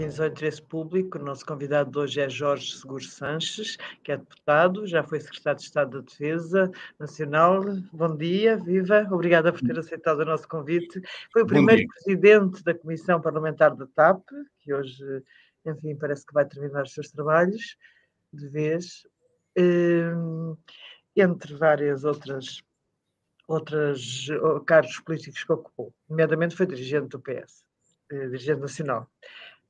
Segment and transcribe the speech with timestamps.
[0.00, 1.18] bem-vindos ao Interesse Público.
[1.18, 5.58] O nosso convidado de hoje é Jorge Seguro Sanches, que é deputado, já foi secretário
[5.58, 7.62] de Estado da Defesa Nacional.
[7.92, 9.06] Bom dia, viva.
[9.10, 11.02] Obrigada por ter aceitado o nosso convite.
[11.30, 14.24] Foi o primeiro presidente da Comissão Parlamentar da TAP,
[14.60, 15.04] que hoje,
[15.66, 17.76] enfim, parece que vai terminar os seus trabalhos
[18.32, 19.06] de vez,
[19.58, 20.56] hum,
[21.14, 22.62] entre várias outras
[23.46, 24.28] outros
[24.64, 27.66] cargos políticos que ocupou, nomeadamente foi dirigente do PS,
[28.10, 29.10] eh, dirigente nacional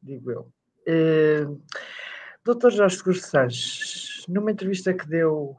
[0.02, 0.52] digo eu.
[0.88, 1.60] Uh,
[2.42, 5.56] Doutor Jorge Seguro Sanches, numa entrevista que deu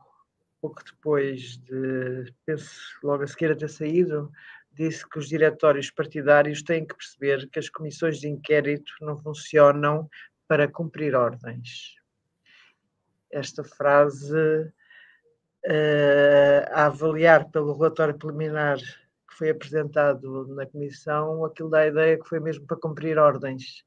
[0.59, 2.69] pouco depois de, penso
[3.03, 4.31] logo a seguir a ter saído,
[4.71, 10.09] disse que os diretórios partidários têm que perceber que as comissões de inquérito não funcionam
[10.47, 11.95] para cumprir ordens.
[13.31, 14.35] Esta frase,
[15.65, 22.17] uh, a avaliar pelo relatório preliminar que foi apresentado na comissão, aquilo dá a ideia
[22.19, 23.85] que foi mesmo para cumprir ordens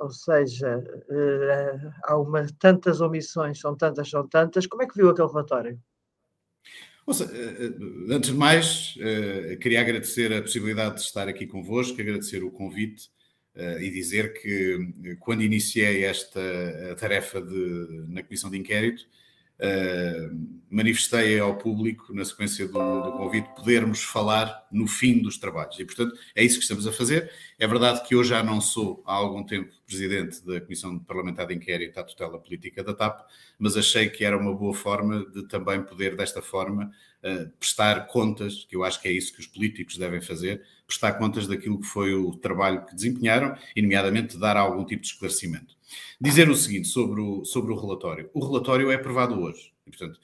[0.00, 4.66] ou seja, uh, há uma, tantas omissões, são tantas, são tantas.
[4.66, 5.78] Como é que viu aquele relatório?
[7.06, 8.94] Ouça, eh, eh, antes de mais,
[9.60, 13.08] queria agradecer a possibilidade de estar aqui convosco, agradecer o convite
[13.54, 16.40] e dizer que quando iniciei esta
[16.98, 19.04] tarefa de, na Comissão de Inquérito,
[20.68, 25.78] manifestei ao público, na sequência do, do, convite, podermos falar no fim dos trabalhos.
[25.78, 27.30] E, portanto, é isso que estamos a fazer.
[27.58, 31.54] É verdade que eu já não sou, há algum tempo, presidente da Comissão Parlamentar de
[31.54, 33.20] Inquérito à Tutela Política da TAP,
[33.58, 36.90] mas achei que era uma boa forma de também poder, desta forma,
[37.22, 41.12] uh, prestar contas, que eu acho que é isso que os políticos devem fazer, prestar
[41.14, 45.76] contas daquilo que foi o trabalho que desempenharam e, nomeadamente, dar algum tipo de esclarecimento.
[46.20, 48.28] Dizer o seguinte sobre o, sobre o relatório.
[48.34, 49.72] O relatório é aprovado hoje.
[49.86, 50.18] E, portanto,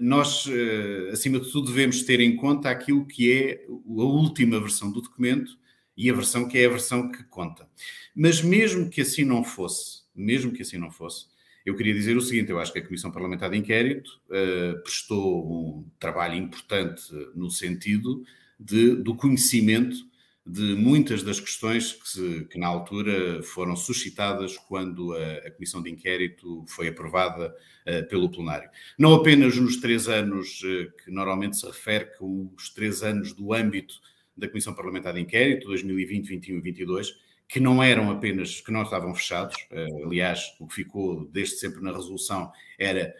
[0.00, 4.90] nós, eh, acima de tudo, devemos ter em conta aquilo que é a última versão
[4.90, 5.58] do documento
[5.96, 7.68] e a versão que é a versão que conta.
[8.14, 11.26] Mas mesmo que assim não fosse, mesmo que assim não fosse,
[11.64, 15.80] eu queria dizer o seguinte: eu acho que a Comissão Parlamentar de Inquérito uh, prestou
[15.80, 17.02] um trabalho importante
[17.34, 18.24] no sentido
[18.58, 19.96] de, do conhecimento
[20.46, 25.82] de muitas das questões que, se, que na altura foram suscitadas quando a, a, Comissão
[25.82, 27.54] de Inquérito foi aprovada
[27.86, 28.70] uh, pelo plenário.
[28.98, 33.52] Não apenas nos três anos uh, que normalmente se refere que os três anos do
[33.52, 34.00] âmbito
[34.36, 37.14] da Comissão Parlamentar de Inquérito, 2020, 2021 e 2022,
[37.46, 41.82] que não eram apenas, que não estavam fechados, uh, aliás, o que ficou desde sempre
[41.82, 43.14] na resolução era,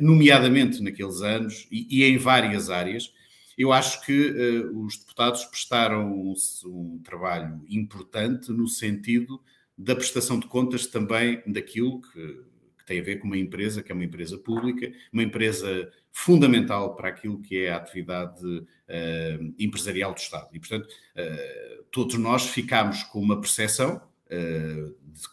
[0.00, 3.12] nomeadamente naqueles anos e, e em várias áreas,
[3.56, 6.34] eu acho que uh, os deputados prestaram um,
[6.66, 9.40] um, trabalho importante no sentido
[9.76, 12.44] da prestação de contas também daquilo que,
[12.78, 16.94] que, tem a ver com uma empresa que é uma empresa pública, uma empresa fundamental
[16.94, 20.48] para aquilo que é a atividade uh, empresarial do Estado.
[20.52, 24.02] E, portanto, uh, todos nós ficámos com uma percepção,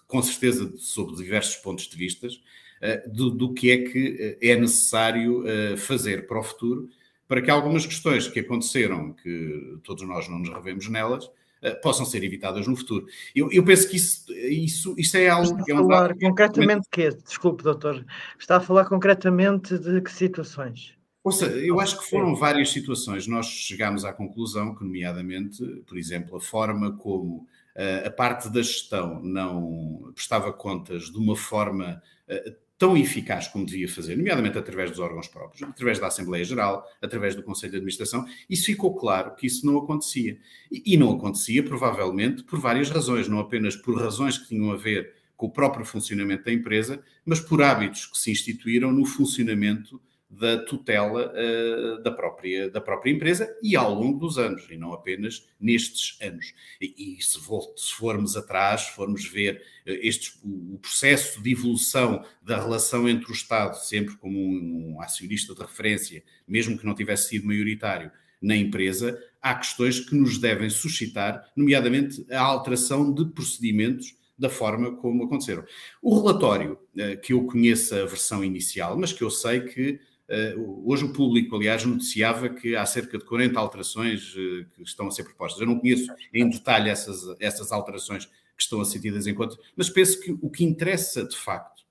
[0.06, 2.28] com certeza sob diversos pontos de vista,
[3.08, 5.44] do, do, que é que é necessário
[5.78, 6.88] fazer para o futuro
[7.28, 12.06] para que algumas questões que aconteceram, que todos nós não nos revemos nelas, uh, possam
[12.06, 13.06] ser evitadas no futuro.
[13.36, 16.82] Eu, eu penso que isso, isso, isso é algo Está a é um falar concretamente
[16.84, 17.10] de quê?
[17.10, 18.06] Desculpe, doutor.
[18.38, 20.96] Está a falar concretamente de que situações?
[21.24, 23.28] Ouça, eu acho que foram várias situações.
[23.28, 27.48] Nós chegámos à conclusão que, nomeadamente, por exemplo, a forma como
[27.78, 33.66] uh, a parte da gestão não prestava contas de uma forma uh, tão eficaz como
[33.66, 37.78] devia fazer, nomeadamente através dos órgãos próprios, através da Assembleia Geral, através do Conselho de
[37.78, 40.38] Administração, isso ficou claro que isso não acontecia.
[40.72, 45.14] E, não acontecia, provavelmente, por várias razões, não apenas por razões que tinham a ver
[45.36, 50.02] com o próprio funcionamento da empresa, mas por hábitos que se instituíram no funcionamento
[50.40, 54.94] da tutela uh, da, própria, da própria empresa e ao longo dos anos, e não
[54.94, 56.54] apenas nestes anos.
[56.82, 62.60] E, e se, se, formos atrás, formos ver uh, estes, o, processo de evolução da
[62.60, 67.30] relação entre o Estado, sempre como um, um acionista de referência, mesmo que não tivesse
[67.30, 68.12] sido maioritário
[68.42, 74.96] na empresa, há questões que nos devem suscitar, nomeadamente a alteração de procedimentos da forma
[74.96, 75.64] como aconteceram.
[76.02, 80.00] O relatório, uh, que eu conheço a versão inicial, mas que eu sei que
[80.86, 85.12] hoje o público, aliás, noticiava que há cerca de 40 alterações uh, que estão a
[85.12, 85.62] ser propostas.
[85.62, 89.58] Eu não conheço em detalhe essas, essas alterações que estão a ser tidas em conta,
[89.76, 91.84] mas penso que o que interessa de facto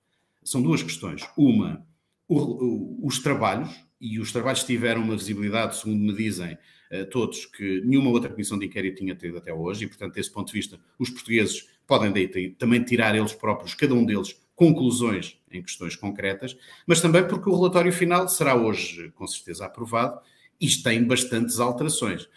[0.43, 1.29] são duas questões.
[1.37, 1.87] Uma,
[2.29, 3.71] o, os trabalhos,
[4.01, 6.55] e os trabalhos tiveram uma visibilidade, segundo me dizem
[6.91, 10.33] uh, todos, que nenhuma outra comissão de inquérito tinha tido até hoje, e portanto, desse
[10.33, 12.13] ponto de vista, os portugueses podem
[12.59, 16.57] também tirar eles próprios, cada um deles, conclusões em questões concretas,
[16.87, 20.21] mas também porque o relatório final será hoje, com certeza, aprovado.
[20.61, 22.29] Isto tem bastantes alterações.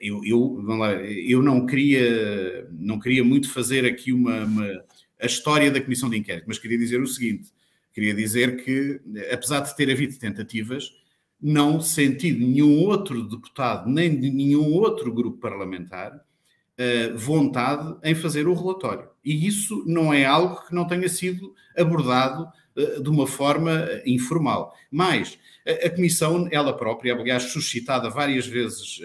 [0.00, 4.84] Eu, eu, lá, eu não, queria, não queria muito fazer aqui uma, uma,
[5.20, 7.52] a história da Comissão de Inquérito, mas queria dizer o seguinte:
[7.92, 9.00] queria dizer que,
[9.30, 10.90] apesar de ter havido tentativas,
[11.40, 16.24] não senti nenhum outro deputado, nem de nenhum outro grupo parlamentar,
[16.78, 19.08] uh, vontade em fazer o relatório.
[19.24, 24.74] E isso não é algo que não tenha sido abordado uh, de uma forma informal.
[24.90, 29.00] Mas a, Comissão, ela própria, aliás, suscitada várias vezes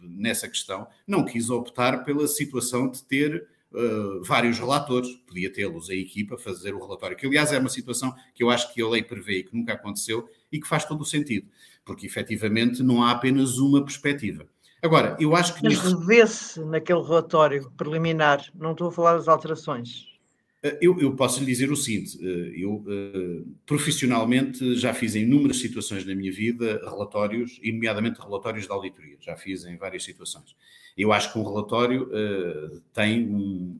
[0.00, 5.94] nessa questão, não quis optar pela situação de ter Uh, vários relatores, podia tê-los a
[5.94, 9.02] equipa fazer o relatório, que aliás é uma situação que eu acho que a lei
[9.02, 11.48] prevê e que nunca aconteceu e que faz todo o sentido,
[11.84, 14.48] porque efetivamente não há apenas uma perspectiva.
[14.82, 15.62] Agora, eu acho que.
[15.62, 20.06] Mas revê-se naquele relatório preliminar, não estou a falar das alterações.
[20.62, 25.22] Eh, eu, eu, posso lhe dizer o seguinte: eh, eu uh, profissionalmente já fiz em
[25.22, 30.04] inúmeras situações na minha vida relatórios, e nomeadamente relatórios de auditoria, já fiz em várias
[30.04, 30.56] situações.
[30.96, 33.78] Eu acho que um relatório uh, tem um.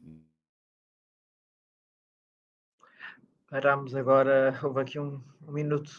[3.48, 5.90] Paramos agora, houve aqui um, um minuto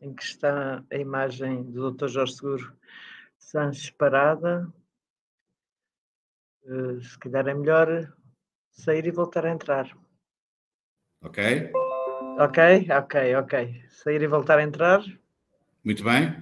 [0.00, 2.08] em que está a imagem do Dr.
[2.08, 2.72] Jorge Seguro
[3.44, 4.72] Sanches parada.
[6.64, 8.12] Uh, se calhar é melhor
[8.72, 9.86] sair e voltar a entrar.
[11.22, 11.70] Ok.
[12.38, 13.84] Ok, ok, ok.
[13.90, 15.04] Sair e voltar a entrar.
[15.84, 16.34] Muito bem.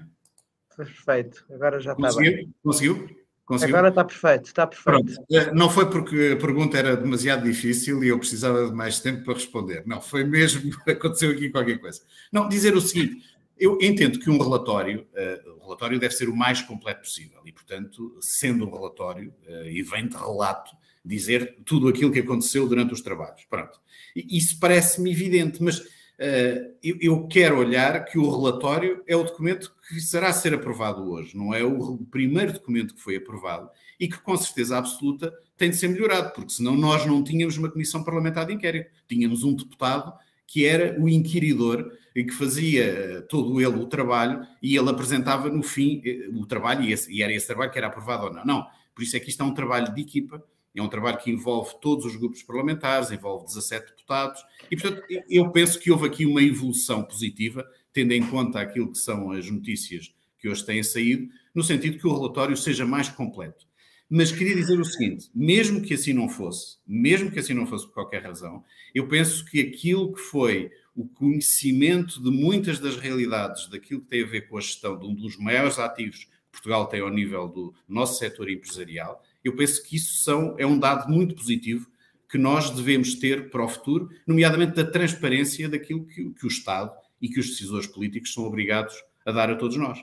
[0.77, 1.45] Perfeito.
[1.53, 2.31] Agora já Conseguiu?
[2.31, 2.55] está bem.
[2.63, 3.23] Conseguiu?
[3.45, 3.77] Conseguiu?
[3.77, 5.05] Agora está perfeito, está perfeito.
[5.05, 5.27] Pronto.
[5.31, 9.25] Eh, não foi porque a pergunta era demasiado difícil e eu precisava de mais tempo
[9.25, 9.83] para responder.
[9.85, 12.01] Não, foi mesmo, aconteceu aqui qualquer coisa.
[12.31, 13.23] Não, dizer o seguinte,
[13.63, 17.53] eu entendo que um relatório, uh, o relatório deve ser o mais completo possível e,
[17.53, 20.73] portanto, sendo um relatório uh, e vem de relato,
[21.05, 23.45] dizer tudo aquilo que aconteceu durante os trabalhos.
[23.49, 23.81] Pronto.
[24.17, 29.73] Isso parece-me evidente, mas uh, eu, eu, quero olhar que o relatório é o documento
[29.89, 33.71] que será ser aprovado hoje, não é o primeiro documento que foi aprovado
[34.01, 37.71] e que, com certeza absoluta, tem de ser melhorado, porque senão nós não tínhamos uma
[37.71, 38.91] comissão parlamentar de inquérito.
[39.07, 40.13] Tínhamos um deputado
[40.49, 45.63] que era o inquiridor que fazia eh, todo ele o trabalho e ele apresentava no
[45.63, 48.45] fim eh, o trabalho e, esse, e era esse trabalho que era aprovado ou não.
[48.45, 50.43] Não, por isso é que isto é um trabalho de equipa,
[50.75, 55.51] é um trabalho que envolve todos os grupos parlamentares, envolve 17 deputados e, portanto, eu
[55.51, 60.15] penso que houve aqui uma evolução positiva, tendo em conta aquilo que são as notícias
[60.39, 63.67] que hoje têm saído, no sentido que o relatório seja mais completo.
[64.15, 67.87] Mas queria dizer o seguinte: mesmo que assim não fosse, mesmo que assim não fosse
[67.87, 68.63] por qualquer razão,
[68.95, 74.23] eu penso que aquilo que foi o conhecimento de muitas das realidades daquilo que tem
[74.23, 77.49] a ver com a gestão de um dos maiores ativos que Portugal tem ao nível
[77.49, 81.91] do nosso setor empresarial, eu penso que isso são, é um dado muito positivo
[82.29, 86.91] que nós devemos ter para o futuro, nomeadamente da transparência daquilo que, que o Estado
[87.21, 88.95] e que os decisores políticos são obrigados
[89.27, 90.03] a dar a todos nós.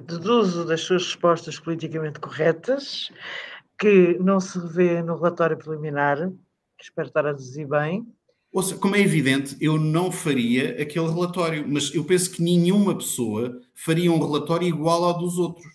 [0.00, 3.10] Deduzo das suas respostas politicamente corretas
[3.78, 6.32] que não se revê no relatório preliminar,
[6.80, 8.06] espero estar a deduzir bem.
[8.80, 14.10] Como é evidente, eu não faria aquele relatório, mas eu penso que nenhuma pessoa faria
[14.10, 15.66] um relatório igual ao dos outros.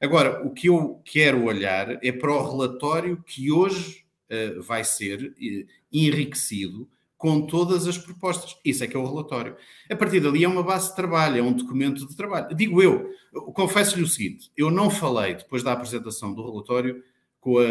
[0.00, 5.22] Agora, o que eu quero olhar é para o relatório que hoje uh, vai ser
[5.22, 8.56] uh, enriquecido com todas as propostas.
[8.64, 9.56] Isso é que é o relatório.
[9.90, 12.54] A partir dali é uma base de trabalho, é um documento de trabalho.
[12.54, 13.08] Digo eu,
[13.54, 17.02] confesso-lhe o seguinte: eu não falei depois da apresentação do relatório
[17.44, 17.62] com a.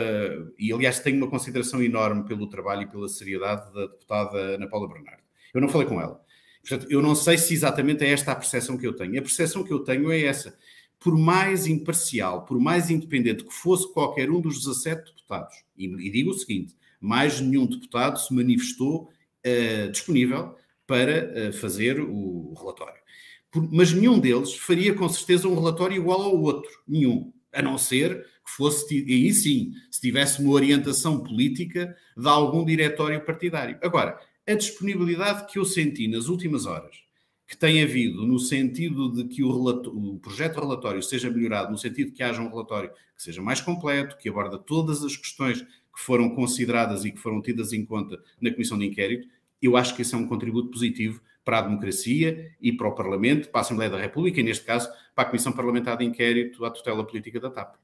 [0.59, 4.87] E aliás, tenho uma consideração enorme pelo trabalho e pela seriedade da deputada Ana Paula
[4.87, 5.23] Bernardo.
[5.51, 6.23] Eu não falei com ela.
[6.61, 9.17] Portanto, eu não sei se exatamente é esta a percepção que eu tenho.
[9.17, 10.55] A percepção que eu tenho é essa.
[10.99, 16.11] Por mais imparcial, por mais independente que fosse qualquer um dos 17 deputados, e, e
[16.11, 19.09] digo o seguinte: mais nenhum deputado se manifestou
[19.45, 23.01] uh, disponível para uh, fazer o relatório.
[23.49, 27.77] Por, mas nenhum deles faria com certeza um relatório igual ao outro, nenhum, a não
[27.77, 33.77] ser que fosse, e aí sim, se tivesse uma orientação política de algum diretório partidário.
[33.81, 37.03] Agora, a disponibilidade que eu senti nas últimas horas,
[37.47, 42.07] que tem havido no sentido de que o, o projeto relatório seja melhorado, no sentido
[42.07, 45.99] de que haja um relatório que seja mais completo, que aborda todas as questões que
[45.99, 49.27] foram consideradas e que foram tidas em conta na Comissão de Inquérito,
[49.61, 53.49] eu acho que esse é um contributo positivo para a democracia e para o Parlamento,
[53.49, 56.71] para a Assembleia da República e, neste caso, para a Comissão Parlamentar de Inquérito à
[56.71, 57.75] tutela política da TAP.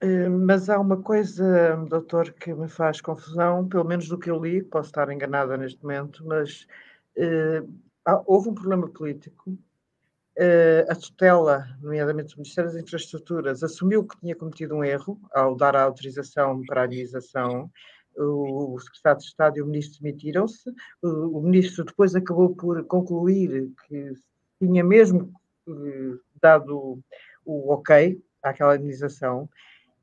[0.00, 4.42] Eh, mas há uma coisa, doutor, que me faz confusão, pelo menos do que eu
[4.42, 6.66] li, posso estar enganada neste momento, mas
[7.16, 9.58] uh, houve um problema político
[10.38, 15.54] Uh, a tutela, nomeadamente o Ministério das Infraestruturas, assumiu que tinha cometido um erro ao
[15.54, 17.70] dar a autorização para a analisação.
[18.16, 20.70] O, secretário de Estado e o ministro demitiram-se.
[21.02, 24.14] O, o, ministro depois acabou por concluir que
[24.58, 25.30] tinha mesmo
[26.40, 27.00] dado
[27.44, 29.48] o ok àquela indenização.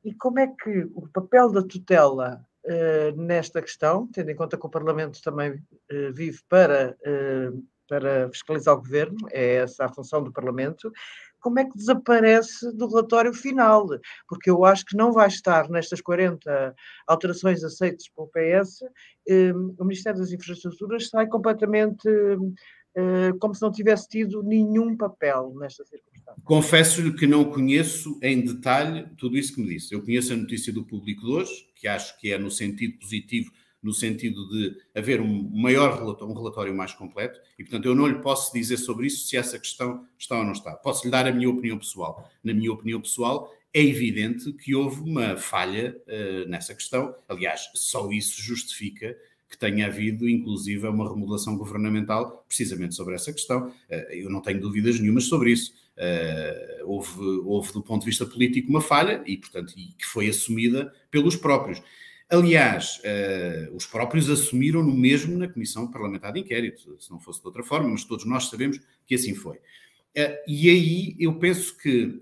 [0.03, 2.45] E como é que o papel da tutela
[3.15, 5.61] nesta questão, tendo em conta que o Parlamento também
[6.13, 6.97] vive para,
[7.87, 10.91] para fiscalizar o governo, é essa a função do Parlamento,
[11.39, 13.87] como é que desaparece do relatório final?
[14.27, 16.75] Porque eu acho que não vai estar nestas 40
[17.07, 18.83] alterações aceitas pelo PS,
[19.79, 22.37] o Ministério das Infraestruturas sai completamente eh,
[23.39, 26.41] como se não tivesse tido nenhum papel nesta circunstância.
[26.43, 29.93] Confesso-lhe que não conheço em detalhe tudo isso que me disse.
[29.93, 33.51] Eu conheço a notícia do público de hoje, que acho que é no sentido positivo,
[33.81, 38.07] no sentido de haver um maior relatório, um relatório mais completo, e portanto eu não
[38.07, 40.73] lhe posso dizer sobre isso se essa questão está ou não está.
[40.73, 42.29] Posso lhe dar a minha opinião pessoal.
[42.43, 47.15] Na minha opinião pessoal, é evidente que houve uma falha uh, nessa questão.
[47.29, 49.15] Aliás, só isso justifica
[49.49, 53.71] que tenha havido, inclusive, uma remodelação governamental precisamente sobre essa questão.
[53.89, 55.73] Eh, eu não tenho dúvidas nenhumas sobre isso.
[55.95, 60.27] Eh, houve, houve, do ponto de vista político, uma falha e, portanto, e que foi
[60.27, 61.81] assumida pelos próprios.
[62.29, 67.39] Aliás, uh, os próprios assumiram no mesmo na Comissão Parlamentar de Inquérito, se não fosse
[67.39, 69.59] de outra forma, mas todos nós sabemos que assim foi.
[70.45, 72.19] E aí eu penso que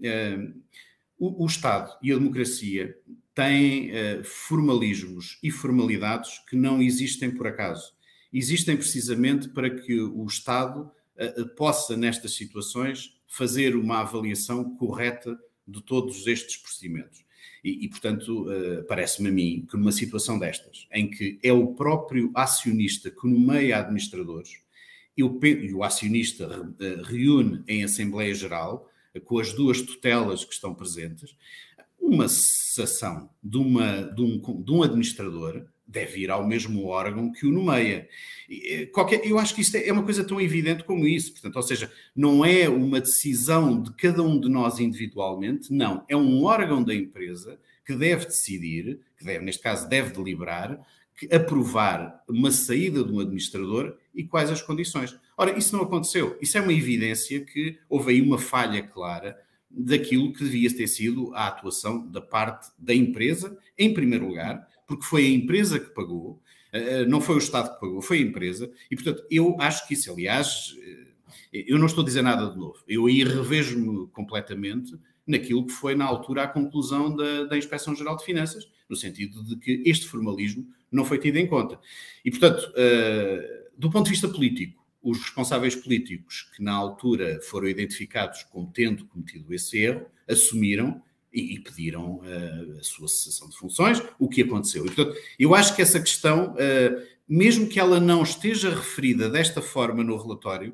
[1.17, 2.96] o, o, Estado e a democracia
[3.36, 7.94] têm uh, formalismos e formalidades que não existem por acaso.
[8.34, 15.38] Existem precisamente para que o Estado uh, possa, nestas situações, fazer uma avaliação correta
[15.68, 17.25] de todos estes procedimentos.
[17.62, 21.74] E, e portanto, uh, parece-me a mim que numa situação destas, em que é o
[21.74, 24.63] próprio acionista que nomeia administradores,
[25.18, 26.70] e o acionista
[27.06, 28.89] reúne em Assembleia Geral,
[29.24, 31.34] com as duas tutelas que estão presentes,
[32.00, 37.46] uma cessação de, uma, de, um, de um administrador deve ir ao mesmo órgão que
[37.46, 38.08] o nomeia.
[38.50, 41.32] Eh, qualquer, eu acho que isto é, é uma coisa tão evidente como isso.
[41.32, 46.04] Portanto, ou seja, não é uma decisão de cada um de nós individualmente, não.
[46.10, 50.80] É um órgão da empresa que deve decidir, que deve, neste caso, deve deliberar,
[51.18, 55.16] que aprovar uma saída de um administrador e quais as condições.
[55.38, 56.38] Ora, isso não aconteceu.
[56.42, 59.38] Isso é uma evidência que houve aí uma falha clara
[59.75, 65.03] daquilo que devia ter sido a atuação da parte da empresa, em primeiro lugar, porque
[65.03, 66.41] foi a empresa que pagou,
[66.72, 69.88] eh, eh, não foi o Estado que pagou, foi a empresa, e portanto eu acho
[69.88, 70.75] que isso, aliás,
[71.51, 74.96] eh, eu não estou a dizer nada de novo, eu aí revejo-me completamente
[75.27, 79.58] naquilo que foi na altura a conclusão da, da Inspeção-Geral de Finanças, no sentido de
[79.58, 81.79] que este formalismo não foi tido em conta.
[82.24, 82.72] E portanto,
[83.75, 89.06] do ponto de vista político, os responsáveis políticos que na altura foram identificados como tendo
[89.06, 91.00] cometido esse erro assumiram
[91.32, 94.84] e, e pediram uh, a sua cessação de funções, o que aconteceu.
[94.84, 99.62] E, portanto, eu acho que essa questão, uh, mesmo que ela não esteja referida desta
[99.62, 100.74] forma no relatório,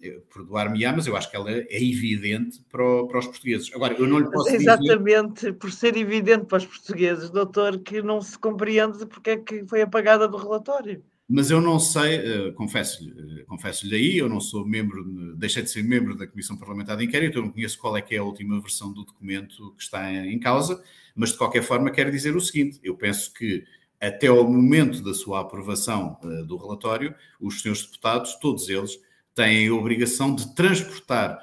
[0.00, 3.70] eh, perdoar-me-á, mas eu acho que ela é evidente para, o, para, os portugueses.
[3.74, 5.52] Agora, eu não lhe posso Exatamente, dizer...
[5.54, 9.82] por ser evidente para os portugueses, doutor, que não se compreende porque é que foi
[9.82, 11.02] apagada do relatório.
[11.28, 15.70] Mas eu não sei, uh, confesso-lhe uh, confesso aí, eu não sou membro, deixei de
[15.70, 18.22] ser membro da Comissão Parlamentar de Inquérito, eu não conheço qual é que é a
[18.22, 20.82] última versão do documento que está em, causa,
[21.14, 23.64] mas de qualquer forma quero dizer o seguinte, eu penso que
[23.98, 29.00] até ao momento da sua aprovação uh, do relatório, os senhores deputados, todos eles,
[29.34, 31.42] têm a obrigação de transportar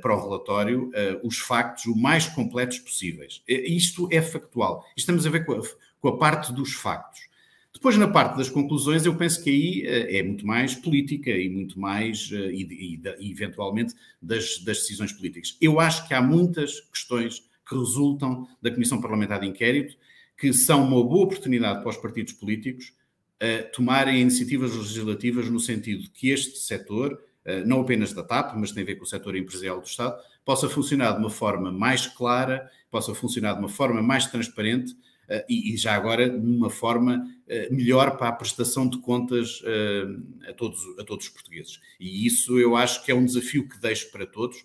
[0.00, 0.88] para o relatório
[1.24, 3.42] os factos o mais completos possíveis.
[3.48, 4.84] Isto é factual.
[4.96, 5.62] Estamos a ver com a,
[6.00, 7.22] com a parte dos factos.
[7.84, 11.50] Depois, na parte das conclusões, eu penso que aí uh, é muito mais política e
[11.50, 15.54] muito mais, uh, e, e, eventualmente, das, das, decisões políticas.
[15.60, 19.98] Eu acho que há muitas questões que resultam da Comissão Parlamentar de Inquérito
[20.34, 22.94] que são uma boa oportunidade para os partidos políticos
[23.42, 27.20] uh, tomarem iniciativas legislativas no sentido que este setor,
[27.66, 30.70] não apenas da TAP, mas tem a ver com o setor empresarial do Estado, possa
[30.70, 34.96] funcionar de uma forma mais clara, possa funcionar de uma forma mais transparente
[35.48, 40.52] e, e, já agora numa forma uh, melhor para a prestação de contas uh, a,
[40.52, 41.80] todos, a todos os portugueses.
[41.98, 44.64] E isso eu acho que é um desafio que deixo para todos.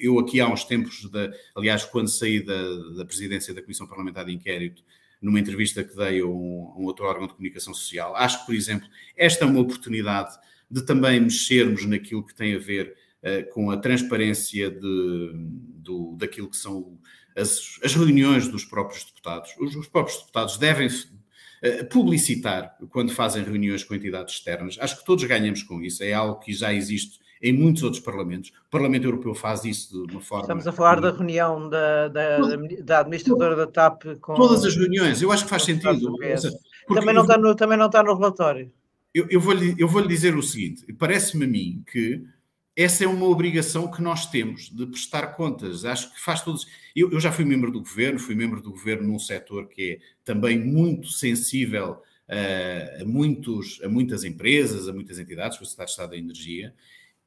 [0.00, 4.24] eu aqui há uns tempos, de, aliás, quando saí da, da presidência da Comissão Parlamentar
[4.24, 4.82] de Inquérito,
[5.20, 8.46] numa entrevista que dei a um, a um outro órgão de comunicação social, acho que,
[8.46, 10.36] por exemplo, esta é uma oportunidade
[10.70, 16.48] de também mexermos naquilo que tem a ver uh, com a transparência de, do, daquilo
[16.48, 16.98] que são
[17.36, 19.54] as, as reuniões dos próprios deputados.
[19.58, 24.76] Os, os próprios deputados devem uh, publicitar quando fazem reuniões com entidades externas.
[24.80, 26.02] Acho que todos ganhamos com isso.
[26.02, 28.50] É algo que já existe em muitos outros parlamentos.
[28.50, 30.44] O Parlamento Europeu faz isso de uma forma.
[30.44, 32.38] Estamos a falar da reunião da, da,
[32.82, 34.34] da administradora da TAP com.
[34.34, 36.14] Todas as reuniões, eu acho que faz sentido.
[36.88, 38.70] Também não, está no, também não está no relatório.
[39.14, 42.22] Eu, eu vou-lhe eu vou dizer o seguinte: parece-me a mim que
[42.76, 45.84] essa é uma obrigação que nós temos de prestar contas.
[45.84, 46.66] Acho que faz todos.
[46.94, 49.98] Eu, eu já fui membro do governo, fui membro do governo num setor que é
[50.24, 55.92] também muito sensível uh, a, muitos, a muitas empresas, a muitas entidades, a Sociedade de
[55.92, 56.74] Estado da Energia,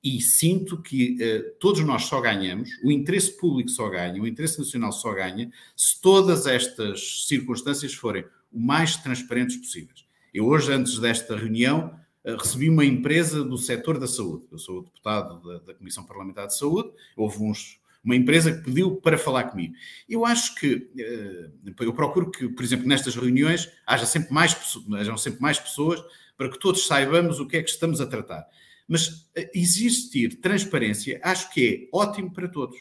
[0.03, 4.59] e sinto que uh, todos nós só ganhamos, o interesse público só ganha, o interesse
[4.59, 10.05] nacional só ganha, se todas estas circunstâncias forem o mais transparentes possíveis.
[10.33, 11.93] Eu hoje, antes desta reunião,
[12.25, 14.45] recebi uma empresa do setor da saúde.
[14.51, 18.95] Eu sou deputado da, da Comissão Parlamentar de Saúde, houve uns, uma empresa que pediu
[18.95, 19.73] para falar comigo.
[20.07, 21.49] Eu acho que, eh,
[21.81, 24.55] eu procuro que, por exemplo, nestas reuniões haja sempre mais,
[24.93, 26.01] hajam sempre mais pessoas
[26.37, 28.47] para que todos saibamos o que é que estamos a tratar.
[28.87, 32.77] Mas eh, existir transparência acho que é ótimo para todos.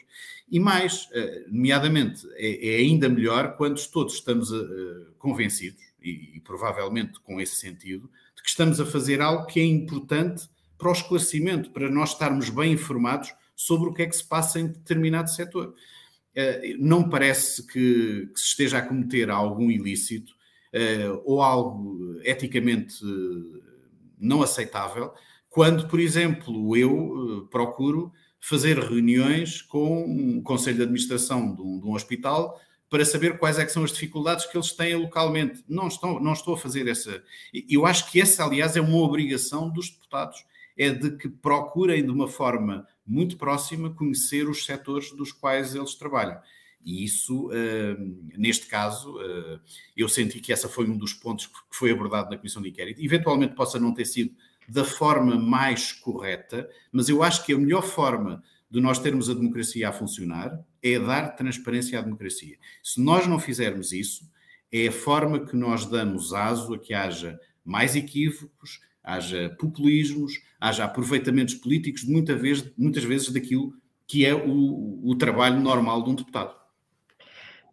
[0.49, 1.09] E mais,
[1.47, 4.51] nomeadamente, é, é ainda melhor quando todos estamos
[5.17, 8.07] convencidos, e provavelmente com esse sentido,
[8.43, 12.73] que estamos a fazer algo que é importante para o esclarecimento, para nós estarmos bem
[12.73, 15.73] informados sobre o que é que se passa em determinado setor.
[16.35, 20.33] Eh, não parece que, que se esteja a cometer algum ilícito
[20.73, 22.95] eh, ou algo eticamente
[24.19, 25.13] não aceitável,
[25.49, 31.79] quando, por exemplo, eu eh, procuro fazer reuniões com um conselho de administração de um,
[31.79, 32.59] de um hospital
[32.93, 35.63] para saber quais é são as dificuldades que eles têm localmente.
[35.67, 37.23] Não, estão, não estou a fazer essa.
[37.67, 40.45] Eu acho que essa, aliás, é uma obrigação dos deputados,
[40.77, 45.95] é de que procurem de uma forma muito próxima conhecer os setores dos quais eles
[45.95, 46.39] trabalham.
[46.85, 49.59] E isso, uh, neste caso, uh,
[49.97, 53.03] eu senti que essa foi um dos pontos que foi abordado na Comissão de Inquérito.
[53.03, 54.35] Eventualmente possa não ter sido
[54.69, 59.35] da forma mais correta, mas eu acho que a melhor forma de nós termos a
[59.35, 62.57] democracia a funcionar é dar transparência à democracia.
[62.81, 64.27] Se nós não fizermos isso,
[64.71, 70.85] é a forma que nós damos aso a que haja mais equívocos, haja populismos, haja
[70.85, 73.75] aproveitamentos políticos muita vez, muitas vezes daquilo
[74.07, 76.55] que é o, o trabalho normal de um deputado.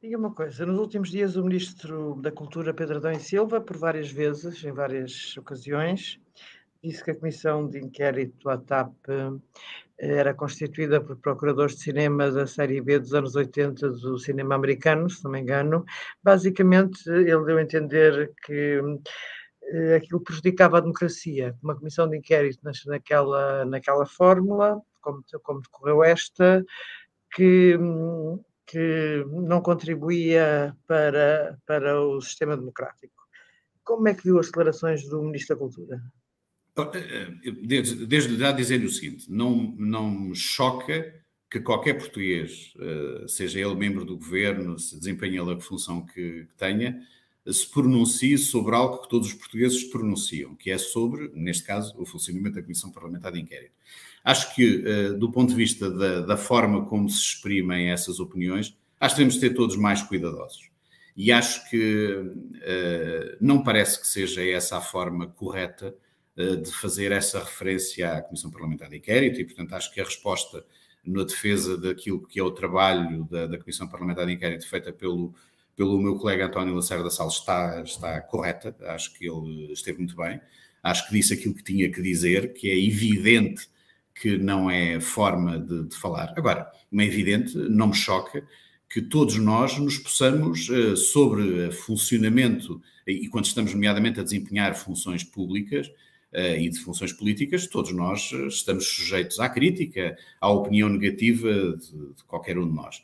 [0.02, 3.78] Diga uma coisa, nos últimos dias o Ministro da Cultura, Pedro Adão e Silva, por
[3.78, 6.20] várias vezes, em várias ocasiões,
[6.84, 8.94] disse que a Comissão de Inquérito à TAP
[10.00, 15.10] era constituída por procuradores de cinema da série B dos anos 80 do cinema americano,
[15.10, 15.84] se não me engano.
[16.22, 18.80] Basicamente, ele deu a entender que
[19.64, 21.54] eh, aquilo prejudicava a democracia.
[21.62, 26.64] Uma comissão de inquérito naquela, naquela fórmula, como, como decorreu esta,
[27.34, 27.78] que,
[28.66, 33.12] que não contribuía para, para o sistema democrático.
[33.84, 36.00] Como é que viu as declarações do Ministro da Cultura?
[36.76, 41.14] Eh, eh, desde, desde já dizer-lhe o seguinte: não, não me choca
[41.50, 46.44] que qualquer português, eh, seja ele membro do governo, se desempenhe ele a função que,
[46.44, 47.00] que tenha,
[47.46, 52.06] se pronuncie sobre algo que todos os portugueses pronunciam, que é sobre, neste caso, o
[52.06, 53.72] funcionamento da Comissão Parlamentar de Inquérito.
[54.22, 54.84] Acho que,
[55.18, 59.40] do ponto de vista da, da forma como se exprimem essas opiniões, acho que devemos
[59.40, 60.68] ter todos mais cuidadosos.
[61.16, 62.30] E acho que
[63.40, 65.96] não parece que seja essa a forma correta
[66.36, 70.64] de fazer essa referência à Comissão Parlamentar de Inquérito e, portanto, acho que a resposta
[71.04, 75.34] na defesa daquilo que é o trabalho da, da Comissão Parlamentar de Inquérito feita pelo,
[75.76, 80.40] pelo meu colega António Lacerda Salles está, está correta, acho que ele esteve muito bem,
[80.82, 83.68] acho que disse aquilo que tinha que dizer, que é evidente
[84.14, 86.34] que não é forma de, de falar.
[86.36, 88.46] Agora, é evidente, não me choca
[88.88, 95.22] que todos nós nos possamos, eh, sobre funcionamento, e quando estamos nomeadamente a desempenhar funções
[95.22, 95.90] públicas,
[96.32, 102.14] e de funções políticas, todos nós eh, estamos sujeitos à crítica, à opinião negativa de,
[102.14, 103.02] de qualquer um de nós.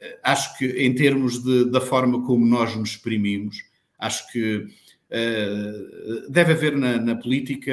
[0.00, 3.64] Eh, acho que, em termos de, da forma como nós nos exprimimos,
[3.98, 7.72] acho que uh, deve haver na, na, política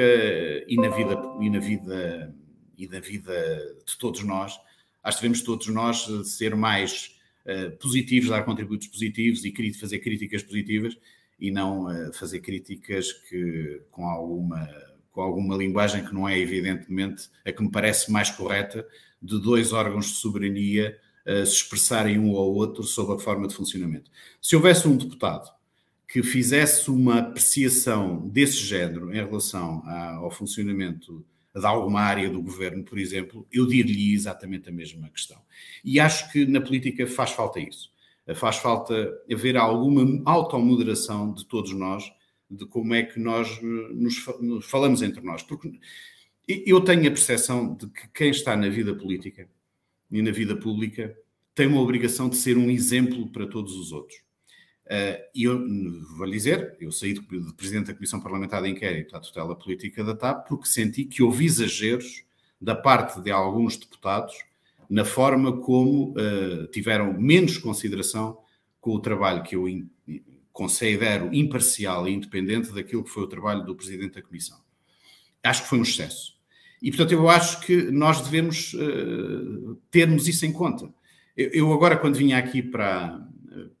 [0.66, 2.34] e na vida e na vida
[2.78, 4.58] e na vida de todos nós,
[5.02, 7.14] acho que devemos todos nós ser mais
[7.44, 10.96] uh, positivos, dar contributos positivos e fazer críticas positivas
[11.38, 14.66] e não uh, fazer críticas que com alguma
[15.14, 18.86] com alguma linguagem que não é evidentemente a que me parece mais correta,
[19.22, 23.54] de dois órgãos de soberania uh, se expressarem um ao outro sobre a forma de
[23.54, 24.10] funcionamento.
[24.42, 25.48] Se houvesse um deputado
[26.08, 31.24] que fizesse uma apreciação desse género em relação ao funcionamento
[31.54, 35.40] de alguma área do governo, por exemplo, eu diria-lhe exatamente a mesma questão.
[35.84, 37.90] E acho que na política faz falta isso.
[38.34, 38.94] Faz falta
[39.30, 42.04] haver alguma automoderação de todos nós
[42.54, 45.42] de como é que nós eh, nos, falamos entre nós.
[45.42, 45.72] Porque
[46.46, 49.48] eu tenho a percepção de que quem está na vida política
[50.10, 51.16] e na vida pública
[51.54, 54.24] tem uma obrigação de ser um exemplo para todos os outros.
[54.86, 55.58] Eh, e eu
[56.16, 57.22] vou lhe dizer, eu saí de,
[57.56, 61.46] Presidente da Comissão Parlamentar de Inquérito à tutela política da TAP porque senti que houve
[61.46, 62.24] exageros
[62.60, 64.34] da parte de alguns deputados
[64.88, 68.38] na forma como uh, tiveram menos consideração
[68.80, 69.66] com o trabalho que eu
[70.54, 74.56] considero imparcial e independente daquilo que foi o trabalho do Presidente da Comissão.
[75.42, 76.38] Acho que foi um excesso.
[76.80, 80.88] E, portanto, eu acho que nós devemos uh, termos isso em conta.
[81.36, 83.20] Eu, eu, agora, quando vinha aqui para,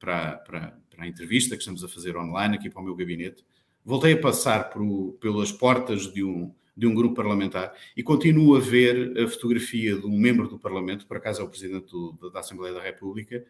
[0.00, 3.44] para, para, para, a entrevista que estamos a fazer online, aqui para o meu gabinete,
[3.84, 8.60] voltei a passar por, pelas portas de um, de um grupo parlamentar e continuo a
[8.60, 12.40] ver a fotografia de um membro do Parlamento, por acaso é o Presidente do, da
[12.40, 13.44] Assembleia da República,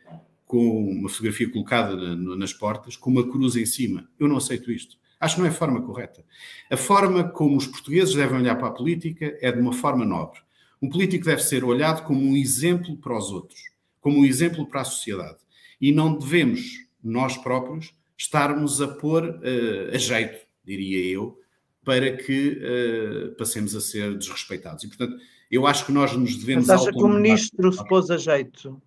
[0.47, 4.09] com uma fotografia colocada na, nas portas, com uma cruz em cima.
[4.19, 4.97] Eu não aceito isto.
[5.19, 6.25] Acho que não é a forma correta.
[6.71, 10.41] A forma como os portugueses devem olhar para a política é de uma forma nobre.
[10.83, 13.61] Um político deve ser olhado como um exemplo para os outros,
[14.01, 15.39] como um exemplo para a sociedade.
[15.81, 21.39] E não devemos, nós próprios, estarmos a pôr uh, a jeito, diria eu,
[21.83, 24.85] para que uh, passemos a ser desrespeitados.
[24.85, 25.17] E, portanto,
[25.51, 26.67] eu acho que nós nos devemos.
[26.67, 28.81] Mas acha que o ministro se pôs a jeito?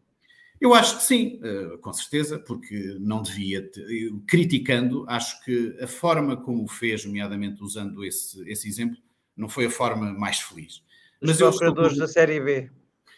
[0.60, 3.70] Eu acho que sim, uh, com certeza, porque não devia.
[4.28, 8.98] criticando, acho que a forma como o fez, nomeadamente usando esse, esse exemplo,
[9.36, 10.82] não foi a forma mais feliz.
[11.22, 12.70] Os Mas operadores da Série B.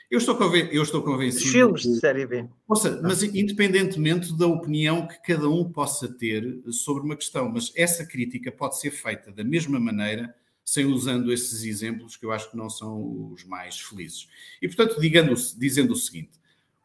[0.09, 1.45] Eu estou, eu estou convencido.
[1.45, 2.49] Os filmes de Série B.
[2.67, 8.03] Ouça, mas independentemente da opinião que cada um possa ter sobre uma questão, mas essa
[8.05, 10.33] crítica pode ser feita da mesma maneira,
[10.65, 14.27] sem usando esses exemplos que eu acho que não são os mais felizes.
[14.59, 16.38] E, portanto, digando, dizendo o seguinte: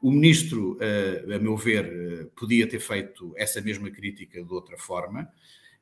[0.04, 4.76] o ministro, eh, a meu ver, eh, podia ter feito essa mesma crítica de outra
[4.76, 5.26] forma,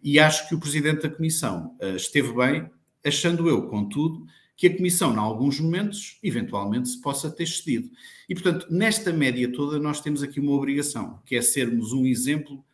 [0.01, 2.71] e acho que o presidente da comissão eh, esteve bem,
[3.05, 4.25] achando eu, contudo,
[4.57, 7.91] que a Comissão, em alguns momentos, eventualmente se possa ter cedido.
[8.29, 12.65] E, portanto, nesta média toda, nós temos aqui uma obrigação, que é sermos um exemplo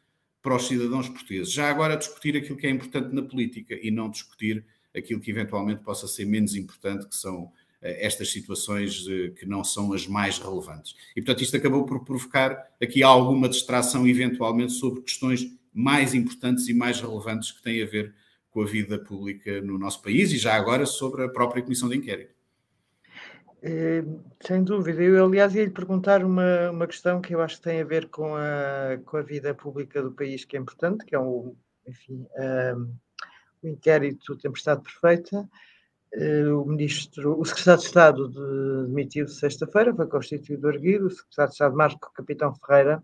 [0.43, 1.51] para os cidadãos portugueses.
[1.51, 5.83] Já agora discutir aquilo que é importante na política e não discutir aquilo que eventualmente
[5.83, 10.95] possa ser menos importante, que são estas situações eh, que não são as mais relevantes.
[11.17, 16.75] E, portanto, isto acabou por provocar aqui alguma distração, eventualmente, sobre questões mais importantes e
[16.75, 18.15] mais relevantes que têm a ver
[18.51, 21.97] com a vida pública no nosso país e já agora sobre a própria Comissão de
[21.97, 22.35] Inquérito.
[23.63, 24.05] É,
[24.41, 25.03] sem dúvida.
[25.03, 28.09] Eu, aliás, ia lhe perguntar uma, uma questão que eu acho que tem a ver
[28.09, 32.27] com a, com a vida pública do país, que é importante, que é um, enfim,
[32.37, 32.95] um,
[33.63, 35.49] o inquérito Tempestade Perfeita.
[36.15, 41.51] Uh, o ministro, o secretário de Estado de, demitiu-se sexta-feira, foi constituído erguido, o secretário
[41.51, 43.03] de Estado Marco Capitão Ferreira.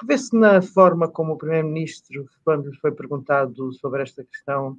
[0.00, 4.76] Revê-se na forma como o primeiro-ministro, quando lhe foi perguntado sobre esta questão,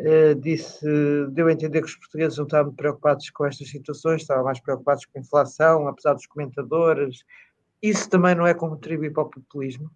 [0.00, 0.84] uh, disse,
[1.30, 5.06] deu a entender que os portugueses não estavam preocupados com estas situações, estavam mais preocupados
[5.06, 7.24] com a inflação, apesar dos comentadores.
[7.80, 9.90] Isso também não é contribuir para o populismo?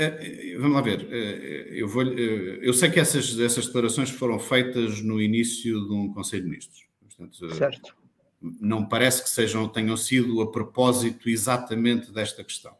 [0.00, 4.38] Eh, vamos lá ver, eh, eu, vou, eh, eu sei que essas, essas declarações foram
[4.38, 6.86] feitas no início de um Conselho de Ministros.
[7.00, 7.96] Portanto, certo.
[8.40, 12.72] Não parece que sejam, tenham sido a propósito exatamente desta questão.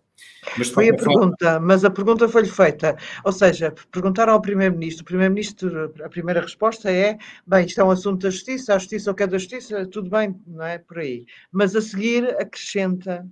[0.57, 2.97] Mas, foi a pergunta, mas a pergunta foi-lhe feita.
[3.25, 5.03] Ou seja, perguntaram ao Primeiro-Ministro.
[5.03, 9.11] O Primeiro-Ministro, a primeira resposta é: bem, isto é um assunto da Justiça, a Justiça
[9.11, 11.25] ou que é da Justiça, tudo bem, não é por aí.
[11.51, 13.27] Mas a seguir acrescenta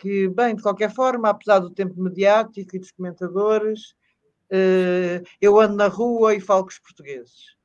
[0.00, 3.94] que, bem, de qualquer forma, apesar do tempo mediático e dos comentadores,
[4.50, 7.56] eh, eu ando na rua e falo com os portugueses.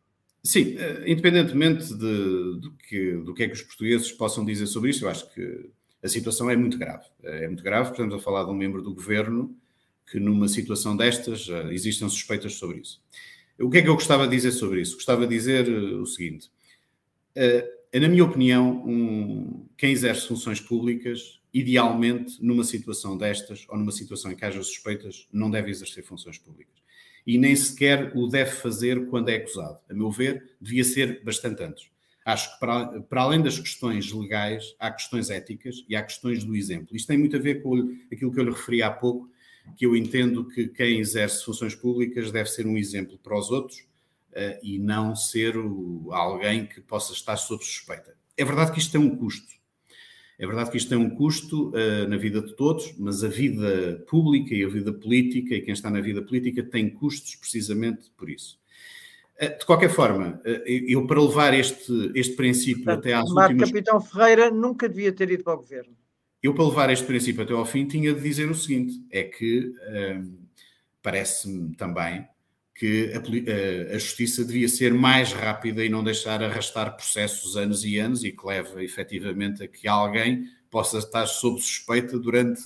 [0.43, 4.89] Sim, eh, independentemente de, do, que, do que é que os portugueses possam dizer sobre
[4.89, 5.69] isso, eu acho que
[6.01, 7.05] a situação é muito grave.
[7.21, 9.55] É muito grave, estamos a falar de um membro do governo
[10.11, 13.01] que numa situação destas existem suspeitas sobre isso.
[13.59, 14.95] O que é que eu gostava de dizer sobre isso?
[14.95, 16.51] Gostava de dizer eh, o seguinte:
[17.99, 24.31] na minha opinião, um, quem exerce funções públicas idealmente, numa situação destas, ou numa situação
[24.31, 26.73] em que haja suspeitas, não deve exercer funções públicas.
[27.25, 29.77] E nem sequer o deve fazer quando é acusado.
[29.87, 31.87] A meu ver, devia ser bastante antes.
[32.25, 36.55] Acho que, para, para além das questões legais, há questões éticas e há questões do
[36.55, 36.95] exemplo.
[36.95, 39.29] Isto tem muito a ver com aquilo que eu lhe referi há pouco,
[39.77, 43.85] que eu entendo que quem exerce funções públicas deve ser um exemplo para os outros
[44.61, 48.15] e não ser o, alguém que possa estar sob suspeita.
[48.35, 49.53] É verdade que isto tem um custo
[50.37, 54.03] é verdade que isto tem um custo uh, na vida de todos, mas a vida
[54.07, 58.29] pública e a vida política, e quem está na vida política, tem custos precisamente por
[58.29, 58.59] isso.
[59.41, 63.53] Uh, de qualquer forma, uh, eu para levar este, este princípio Portanto, até às Marco
[63.53, 63.69] últimas...
[63.69, 65.95] Capitão Ferreira nunca devia ter ido para o governo.
[66.41, 69.71] Eu para levar este princípio até ao fim tinha de dizer o seguinte, é que
[71.01, 72.27] parece-me também
[72.75, 77.99] que a, a, justiça devia ser mais rápida e não deixar arrastar processos anos e
[77.99, 82.63] anos e que leva efetivamente a que alguém possa estar sob suspeita durante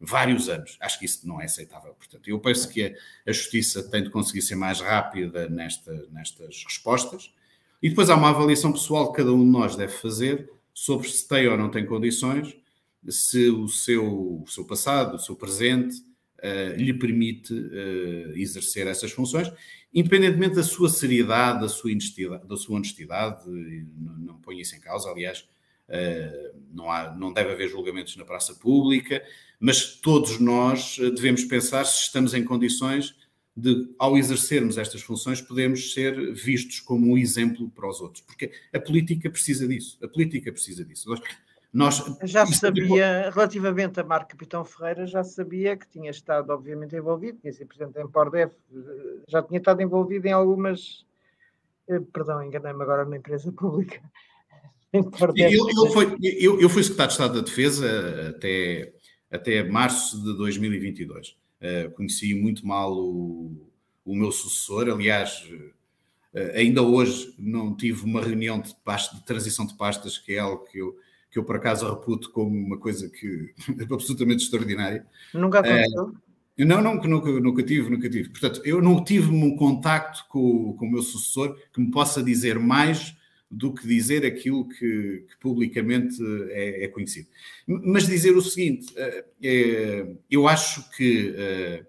[0.00, 0.76] vários anos.
[0.80, 1.94] Acho que isso não é aceitável.
[1.94, 6.64] Portanto, eu penso que a, a justiça tem de conseguir ser mais rápida nesta, nestas
[6.64, 7.32] respostas
[7.80, 11.28] E depois há uma avaliação pessoal que cada um de nós deve fazer sobre se
[11.28, 12.56] tem ou não tem condições,
[13.08, 15.94] se o seu, o seu passado, o seu presente,
[16.44, 19.50] uh, lhe permite uh, exercer essas funções,
[19.92, 24.80] independentemente da sua seriedade, da sua honestidade, da sua honestidade não, não ponho isso em
[24.80, 25.48] causa, aliás,
[25.88, 29.24] uh, não, há, não deve haver julgamentos na praça pública,
[29.58, 33.14] mas todos nós devemos pensar se estamos em condições
[33.56, 38.50] de, ao exercermos estas funções, podemos ser vistos como um exemplo para os outros, porque
[38.72, 39.96] a política precisa disso.
[40.02, 41.08] A política precisa disso.
[41.08, 41.20] Nós,
[42.22, 47.52] já sabia, relativamente a Marco Capitão Ferreira, já sabia que tinha estado, obviamente, envolvido, tinha
[47.52, 48.54] sido presidente da Empordef,
[49.26, 51.04] já tinha estado envolvido em algumas.
[51.88, 54.00] Eh, perdão, enganei-me agora na empresa pública.
[54.94, 58.92] Eu, eu, foi, eu, eu fui secretário de Estado da Defesa até,
[59.28, 61.30] até março de 2022.
[61.30, 63.68] Uh, conheci muito mal o,
[64.04, 65.50] o meu sucessor, aliás,
[66.32, 70.38] uh, ainda hoje não tive uma reunião de, pasta, de transição de pastas, que é
[70.38, 70.96] algo que eu,
[71.34, 75.04] que eu por acaso reputo como uma coisa que é absolutamente extraordinária.
[75.34, 76.04] Nunca aconteceu?
[76.04, 78.28] Uh, não, não, nunca, nunca tive, nunca tive.
[78.28, 82.56] Portanto, eu não tive um contacto com, com o meu sucessor que me possa dizer
[82.60, 83.16] mais
[83.50, 86.16] do que dizer aquilo que, que publicamente
[86.50, 87.26] é, é, conhecido.
[87.66, 91.84] Mas dizer o seguinte, eh, é, eu acho que é,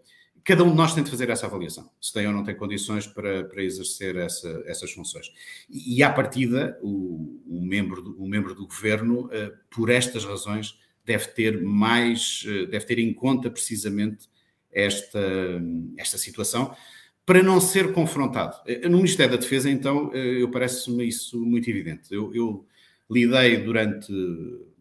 [0.45, 3.07] cada um de nós tem de fazer essa avaliação, se tem ou não tem condições
[3.07, 5.31] para, para exercer essa, essas funções.
[5.69, 10.23] E, e à partida, o, o, membro do, o membro do governo, eh, por estas
[10.23, 14.29] razões, deve ter mais, deve ter em conta precisamente
[14.71, 15.19] esta,
[15.97, 16.75] esta situação,
[17.25, 18.55] para não ser confrontado.
[18.67, 22.13] Eh, no Ministério da Defesa, então, eh, eu parece-me isso muito evidente.
[22.13, 22.67] Eu, eu,
[23.09, 24.11] lidei durante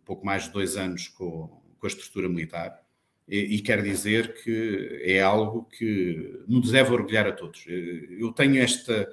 [0.02, 2.83] pouco mais de dois anos com, com a estrutura militar
[3.28, 7.64] e, e quero dizer que é algo que nos deve orgulhar a todos.
[7.68, 9.08] Eh, eu tenho esta,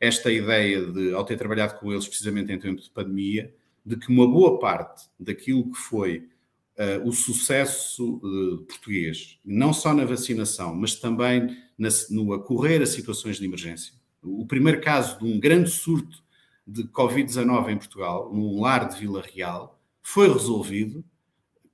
[0.00, 3.52] esta ideia de, ao ter trabalhado com eles precisamente em tempo de pandemia,
[3.84, 6.28] de que uma boa parte daquilo que foi
[6.76, 12.86] uh, o sucesso uh, português, não só na vacinação, mas também na, no acorrer a
[12.86, 13.94] situações de emergência.
[14.22, 16.24] O primeiro caso de um grande surto
[16.66, 21.04] de Covid-19 em Portugal, num lar de Vila Real, foi resolvido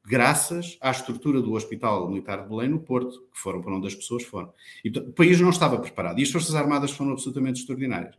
[0.04, 3.94] graças à estrutura do Hospital Militar de Belém no Porto, que foram para onde as
[3.94, 4.52] pessoas foram.
[4.84, 8.16] E, o país não estava preparado e as Forças Armadas foram absolutamente extraordinárias.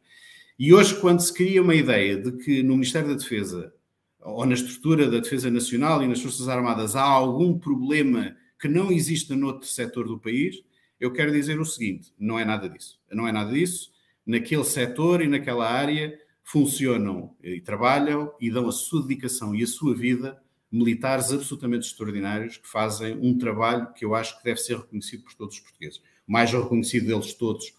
[0.58, 3.74] E hoje, quando se cria uma ideia de que no Ministério da Defesa
[4.22, 8.91] ou na estrutura da Defesa Nacional e nas Forças Armadas há algum problema que não
[8.91, 10.63] existe no outro setor do país,
[11.00, 13.00] eu quero dizer o seguinte: não é nada disso.
[13.12, 13.91] Não é nada disso.
[14.26, 19.67] Naquele setor e naquela área funcionam e trabalham e dão a sua dedicação e a
[19.67, 20.41] sua vida
[20.73, 25.33] militares absolutamente extraordinários que fazem um trabalho que eu acho que deve ser reconhecido por
[25.36, 25.99] todos os portugueses.
[26.27, 27.73] O mais reconhecido deles todos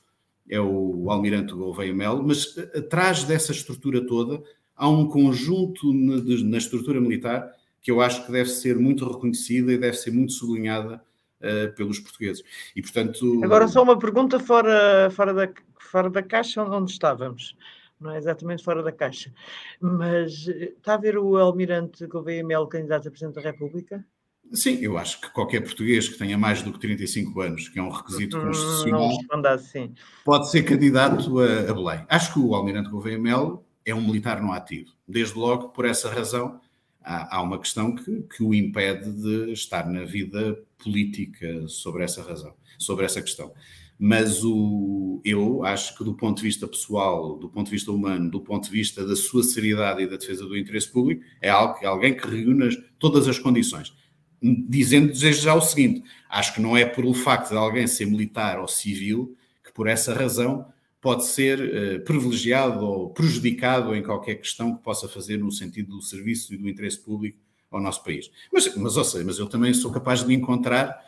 [0.49, 4.41] é o Almirante Gouveia Melo, mas atrás dessa estrutura toda
[4.77, 7.51] há um conjunto na estrutura militar
[7.83, 11.03] que eu acho que deve ser muito reconhecida e deve ser muito sublinhada
[11.41, 12.45] uh, pelos portugueses.
[12.75, 13.43] E, portanto...
[13.45, 17.57] Agora só uma pergunta fora, fora, da, fora da caixa onde estávamos.
[18.05, 19.33] Não é exatamente fora da caixa.
[19.81, 24.05] Mas eh, está a ver o Almirante Gouveia Melo candidato a Presidente da República?
[24.53, 27.83] Sim, eu acho que qualquer português que tenha mais do que 35 anos, que é
[27.83, 29.11] um requisito hum, constitucional,
[29.47, 29.95] assim.
[30.23, 32.05] pode ser candidato a, a Belém.
[32.07, 34.93] Acho que o Almirante Gouveia Melo é um militar não ativo.
[35.09, 36.61] Desde logo, por essa razão,
[37.03, 42.23] há, há uma questão que, que, o impede de estar na vida política sobre essa
[42.23, 43.51] razão, sobre essa questão.
[43.99, 48.31] Mas o, eu acho que, do ponto de vista pessoal, do ponto de vista humano,
[48.31, 51.87] do ponto de vista da sua seriedade e da defesa do interesse público, é algo,
[51.87, 53.95] alguém que reúne todas as condições.
[54.43, 58.07] Dizendo desde já o seguinte: acho que não é por o facto de alguém ser
[58.07, 60.67] militar ou civil que, por essa razão,
[61.01, 66.03] pode ser uh, privilegiado ou prejudicado em qualquer questão que possa fazer no sentido do
[66.03, 67.39] serviço e do interesse público
[67.71, 68.31] ao nosso país.
[68.53, 70.99] Mas, mas, ou seja, mas eu também sou capaz de encontrar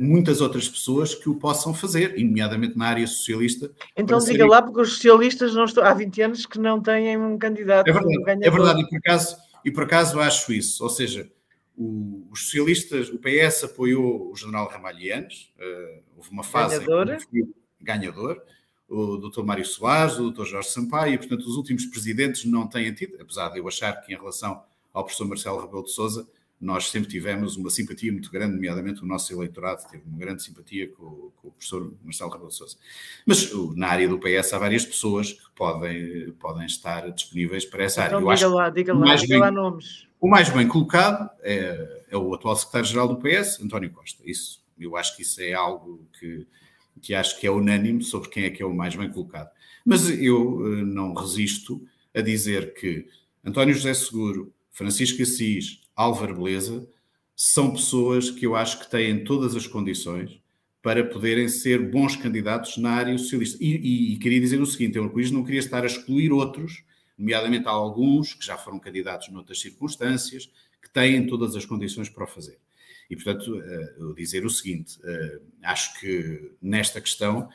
[0.00, 3.70] muitas outras pessoas que o possam fazer, nomeadamente na área socialista.
[3.96, 7.36] Então diga lá, porque os socialistas não estão, há 20 anos que não têm um
[7.36, 7.88] candidato.
[7.88, 10.82] É verdade, é verdade e, por acaso, e por acaso acho isso.
[10.82, 11.30] Ou seja,
[11.76, 17.18] o, os socialistas, o PS apoiou o general Ramalhianes, uh, houve uma fase ganhador.
[17.80, 18.42] ganhador,
[18.88, 19.42] o Dr.
[19.42, 20.44] Mário Soares, o Dr.
[20.44, 24.14] Jorge Sampaio, e, portanto, os últimos presidentes não têm tido, apesar de eu achar que,
[24.14, 24.62] em relação
[24.92, 26.26] ao professor Marcelo Rebelo de Souza,
[26.60, 30.88] nós sempre tivemos uma simpatia muito grande, nomeadamente o nosso eleitorado teve uma grande simpatia
[30.88, 32.76] com, com o professor Marcelo Rebelo de Souza.
[33.26, 38.06] Mas na área do PS há várias pessoas que podem, podem estar disponíveis para essa
[38.06, 38.36] então, área.
[38.36, 40.06] Diga lá, diga lá, diga bem, lá nomes.
[40.18, 44.22] O mais bem colocado é, é o atual secretário-geral do PS, António Costa.
[44.24, 46.46] Isso, eu acho que isso é algo que
[47.00, 49.50] que acho que é unânime sobre quem é que é o mais bem colocado.
[49.84, 53.06] Mas eu não resisto a dizer que
[53.44, 56.86] António José Seguro, Francisco Assis, Álvaro Beleza,
[57.34, 60.40] são pessoas que eu acho que têm todas as condições
[60.82, 63.58] para poderem ser bons candidatos na área socialista.
[63.60, 66.84] E, e, e queria dizer o seguinte: eu não queria estar a excluir outros,
[67.18, 70.48] nomeadamente alguns que já foram candidatos noutras circunstâncias,
[70.80, 72.58] que têm todas as condições para o fazer.
[73.10, 77.48] E, portanto, uh, dizer o seguinte: uh, acho que nesta questão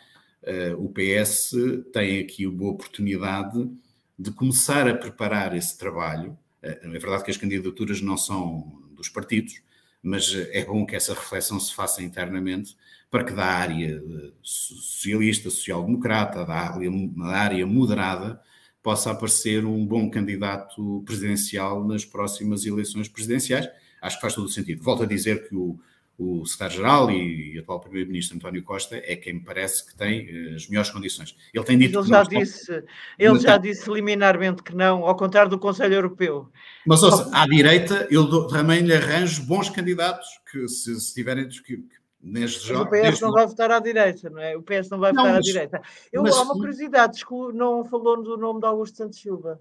[0.44, 1.52] uh, o PS
[1.94, 3.70] tem aqui uma oportunidade
[4.18, 6.38] de começar a preparar esse trabalho.
[6.62, 9.62] É verdade que as candidaturas não são dos partidos,
[10.02, 12.76] mas é bom que essa reflexão se faça internamente
[13.10, 14.02] para que da área
[14.42, 18.42] socialista, social-democrata, da área, da área moderada,
[18.82, 23.68] possa aparecer um bom candidato presidencial nas próximas eleições presidenciais.
[24.02, 24.82] Acho que faz todo o sentido.
[24.82, 25.80] Volto a dizer que o,
[26.22, 30.56] o secretário-geral e, e atual primeiro-ministro António Costa é quem me parece que tem uh,
[30.56, 31.36] as melhores condições.
[31.52, 32.84] Ele tem dito ele já disse,
[33.18, 36.48] ele já disse liminarmente que não, ao contrário do Conselho Europeu.
[36.86, 41.84] Mas ouça, à direita eu também lhe arranjo bons candidatos que se, se tiverem que,
[42.24, 44.56] Neste mas o PS não vai votar à direita, não é?
[44.56, 45.82] O PS não vai não, votar mas, à direita.
[46.14, 47.20] Eu, mas, há uma curiosidade,
[47.52, 49.60] não falou do nome de Augusto Santos Silva.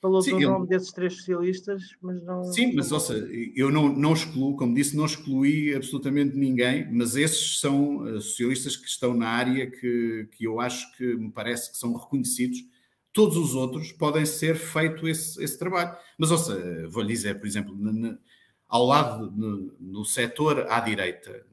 [0.00, 0.50] Falou Sim, do eu...
[0.50, 2.44] nome desses três socialistas, mas não.
[2.44, 3.14] Sim, mas ouça,
[3.54, 8.76] eu não, não excluo, como disse, não excluí absolutamente ninguém, mas esses são eh, socialistas
[8.76, 12.58] que estão na área que, que eu acho que me parece que são reconhecidos.
[13.10, 15.96] Todos os outros podem ser feito esse, esse trabalho.
[16.18, 18.18] Mas ouça, vou-lhe dizer, por exemplo, na,
[18.68, 21.46] ao lado, no, no setor à direita,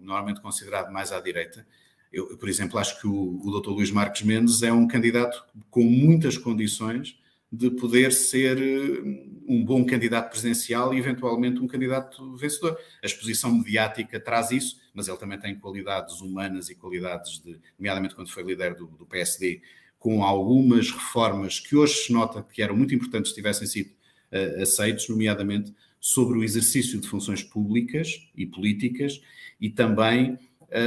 [0.00, 1.66] normalmente considerado mais à direita,
[2.12, 3.70] eu, por exemplo, acho que o, o Dr.
[3.70, 7.20] Luís Marques Mendes é um candidato com muitas condições
[7.52, 9.02] de poder ser eh,
[9.46, 12.78] um bom candidato presidencial e, eventualmente, um candidato vencedor.
[13.02, 18.14] A exposição mediática traz isso, mas ele também tem qualidades humanas e qualidades, de, nomeadamente
[18.14, 19.60] quando foi líder do, do PSD,
[19.98, 23.90] com algumas reformas que hoje se nota que eram muito importantes se tivessem sido
[24.32, 29.20] uh, aceitos, nomeadamente sobre o exercício de funções públicas e políticas
[29.60, 30.38] e também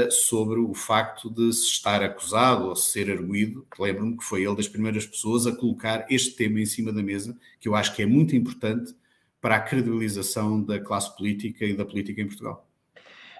[0.09, 3.65] sobre o facto de se estar acusado ou se ser arguído.
[3.77, 7.37] Lembro-me que foi ele das primeiras pessoas a colocar este tema em cima da mesa,
[7.59, 8.95] que eu acho que é muito importante
[9.39, 12.67] para a credibilização da classe política e da política em Portugal.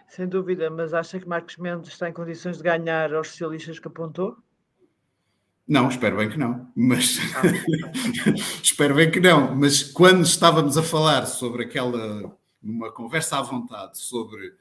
[0.07, 3.87] Sem dúvida, mas acha que Marcos Mendes está em condições de ganhar aos socialistas que
[3.87, 4.37] apontou?
[5.67, 7.41] Não, espero bem que não, mas ah,
[8.61, 9.55] espero bem que não.
[9.55, 12.31] Mas quando estávamos a falar sobre aquela,
[12.61, 14.53] numa conversa à vontade, sobre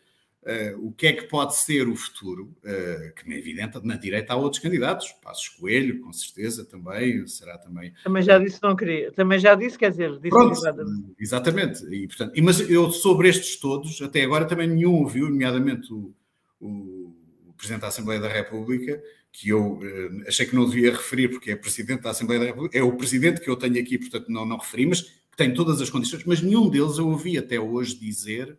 [0.45, 4.35] Uh, o que é que pode ser o futuro, uh, que é evidente, na direita
[4.35, 7.95] há outros candidatos, Passos Coelho, com certeza também, será também.
[8.05, 11.87] Também já disse não queria, também já disse, quer dizer, disse Pronto, exatamente.
[11.87, 16.13] E, portanto, e, mas eu sobre estes todos, até agora também nenhum ouviu, nomeadamente o,
[16.61, 17.17] o,
[17.49, 19.03] o Presidente da Assembleia da República,
[19.33, 22.77] que eu uh, achei que não devia referir, porque é Presidente da Assembleia da República,
[22.77, 25.81] é o Presidente que eu tenho aqui, portanto não, não referi, mas que tem todas
[25.81, 28.59] as condições, mas nenhum deles eu ouvi até hoje dizer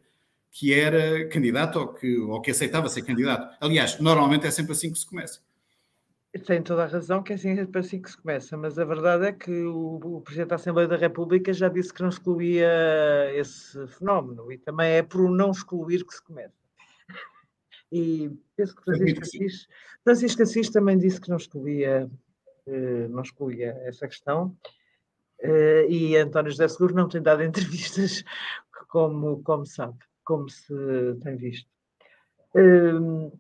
[0.56, 3.58] que era candidato ou que, ou que aceitava ser candidato.
[3.60, 5.42] Aliás, normalmente é sempre assim que se começa.
[6.46, 9.34] Tem toda a razão que é sempre assim que se começa, mas a verdade é
[9.34, 12.70] que o, o, Presidente da Assembleia da República já disse que não excluía
[13.34, 16.56] esse fenómeno e também é por não excluir que se começa.
[17.92, 19.68] E penso que Francisco Assis,
[20.06, 22.10] Francisco Assis também disse que não excluía,
[22.66, 24.56] eh, não excluía essa questão.
[25.40, 28.24] Eh, e António José Seguro não tem dado entrevistas,
[28.88, 30.74] como, como sabe como se
[31.24, 31.70] tem visto.
[32.56, 33.32] Hum,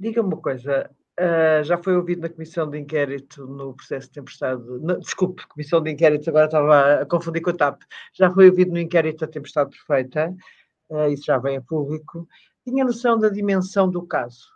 [0.00, 4.62] Diga-me uma coisa, uh, já foi ouvido na comissão de inquérito no processo de tempestade,
[4.80, 7.82] não, desculpe, comissão de inquérito, agora estava a confundir com a TAP,
[8.14, 10.32] já foi ouvido no inquérito da tempestade perfeita,
[10.88, 12.28] uh, isso já vem a público,
[12.64, 14.46] tinha noção da dimensão do caso?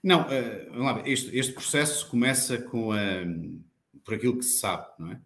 [0.00, 2.98] Não, uh, lá, este, este, processo começa com a,
[4.04, 5.20] por aquilo que se sabe, não é?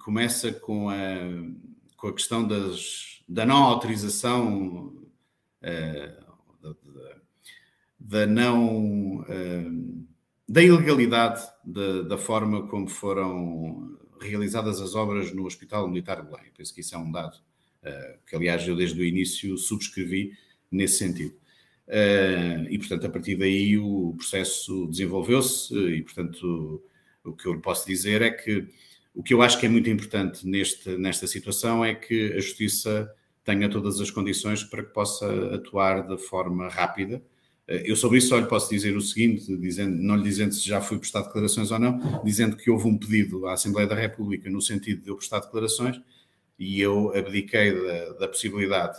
[0.00, 0.96] Começa com a,
[1.98, 4.94] com a questão das, da não autorização,
[5.62, 6.74] uh, da,
[8.00, 9.16] da, não.
[9.18, 10.08] Uh,
[10.48, 16.50] da ilegalidade da, forma como foram realizadas as obras no Hospital Militar de Belém.
[16.56, 20.32] Penso que isso é um dado uh, que, aliás, eu desde o início subscrevi
[20.70, 21.34] nesse sentido.
[21.86, 26.82] Uh, e, portanto, a partir daí o processo desenvolveu-se e, portanto,
[27.24, 28.66] o, o que eu posso dizer é que
[29.14, 33.10] o que eu acho que é muito importante neste, nesta situação é que a Justiça
[33.44, 37.22] tenha todas as condições para que possa atuar de forma rápida.
[37.66, 40.80] Eu sobre isso só lhe posso dizer o seguinte, dizendo, não lhe dizendo se já
[40.80, 44.60] fui prestar declarações ou não, dizendo que houve um pedido à Assembleia da República no
[44.60, 46.00] sentido de eu prestar declarações
[46.58, 48.98] e eu abdiquei da, da possibilidade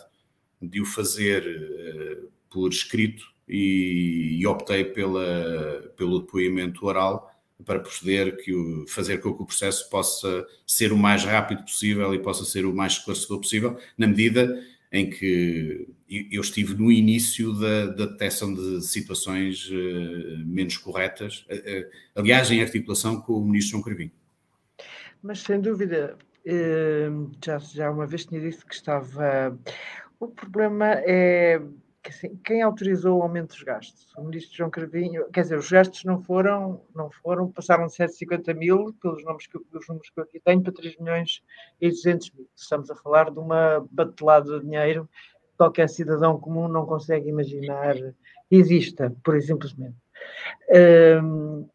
[0.62, 7.28] de o fazer uh, por escrito e, e optei pela, pelo depoimento oral
[7.66, 12.14] para proceder, que o, fazer com que o processo possa ser o mais rápido possível
[12.14, 17.53] e possa ser o mais esclarecedor possível, na medida em que eu estive no início
[17.53, 23.45] da, da detecção de situações uh, menos corretas, uh, uh, aliás, em articulação com o
[23.45, 24.12] ministro João Cravinho.
[25.22, 26.18] Mas, sem dúvida,
[27.45, 29.57] já, já uma vez tinha dito que estava...
[30.20, 31.62] O problema é
[32.43, 34.07] quem autorizou o aumento dos gastos?
[34.18, 38.53] O ministro João Cravinho, quer dizer, os gastos não foram, não foram, passaram de 750
[38.53, 41.43] mil, pelos números que, pelos números que eu aqui tenho, para 3 milhões
[41.80, 42.47] e 200 mil.
[42.55, 45.10] Estamos a falar de uma batelada de dinheiro
[45.51, 47.95] que qualquer cidadão comum não consegue imaginar
[48.49, 49.70] exista, por exemplo.
[50.70, 51.68] Um,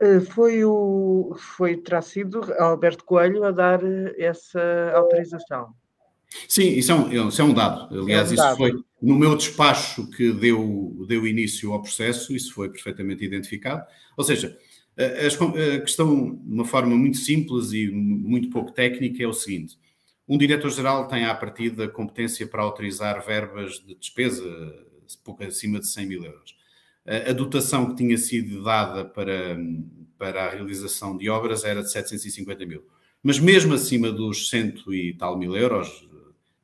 [0.00, 3.80] eh, foi, o, foi terá sido Alberto Coelho a dar
[4.18, 5.74] essa autorização.
[6.48, 7.94] Sim, isso é um, isso é um dado.
[7.94, 8.50] Aliás, é um dado.
[8.50, 13.84] isso foi no meu despacho que deu, deu início ao processo, isso foi perfeitamente identificado.
[14.16, 14.56] Ou seja,
[14.96, 19.78] a, a questão, de uma forma muito simples e muito pouco técnica, é o seguinte:
[20.28, 24.42] um diretor-geral tem à partida competência para autorizar verbas de despesa
[25.22, 26.56] pouco acima de 100 mil euros.
[27.06, 29.58] A, a dotação que tinha sido dada para,
[30.16, 32.82] para a realização de obras era de 750 mil.
[33.22, 36.08] Mas mesmo acima dos cento e tal mil euros,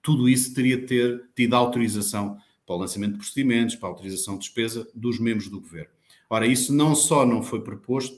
[0.02, 4.34] tudo isso teria de ter tido autorização para o lançamento de procedimentos, para a autorização
[4.34, 5.90] de despesa dos membros do governo.
[6.28, 8.16] Ora, isso não só não foi proposto,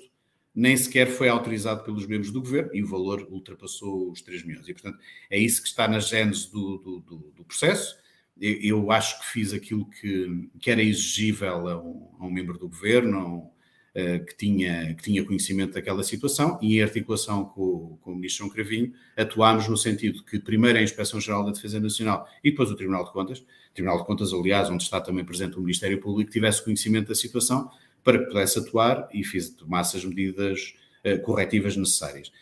[0.55, 4.69] nem sequer foi autorizado pelos membros do governo e o valor ultrapassou os 3 milhões.
[4.69, 4.99] E, portanto,
[5.31, 7.97] é isso que está na gênese do, do, do, do processo.
[8.39, 12.69] Eu, acho que fiz aquilo que, que era exigível a um, a um membro do
[12.69, 13.52] governo, eh,
[13.95, 18.51] que, tinha, que tinha conhecimento daquela situação e em articulação com, com o Ministro João
[18.51, 23.05] Cravinho, atuámos no sentido que primeiro a Inspeção-Geral da Defesa Nacional e depois o Tribunal
[23.05, 27.09] de Contas, Tribunal de Contas, aliás, onde está também presente o Ministério Público, tivesse conhecimento
[27.09, 27.71] da situação
[28.03, 30.75] para que pudesse atuar e fiz, tomasse as medidas
[31.05, 32.33] uh, corretivas necessárias.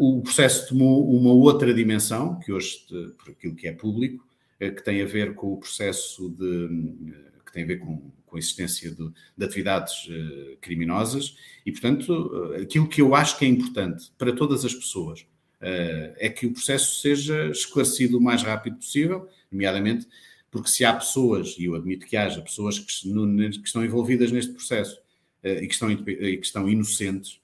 [0.00, 2.78] O processo tomou uma outra dimensão, que hoje,
[3.18, 4.26] por aquilo que é público,
[4.58, 7.12] que tem a ver com o processo de.
[7.44, 11.36] que tem a ver com com a existência de, de atividades uh, criminosas.
[11.64, 16.14] E, portanto, uh, aquilo que eu acho que é importante para todas as pessoas uh,
[16.18, 20.06] é que o processo seja esclarecido o mais rápido possível, nomeadamente
[20.50, 24.32] porque se há pessoas, e eu admito que haja pessoas que, no, que estão envolvidas
[24.32, 24.98] neste processo
[25.42, 27.40] e que, estão, e que estão inocentes,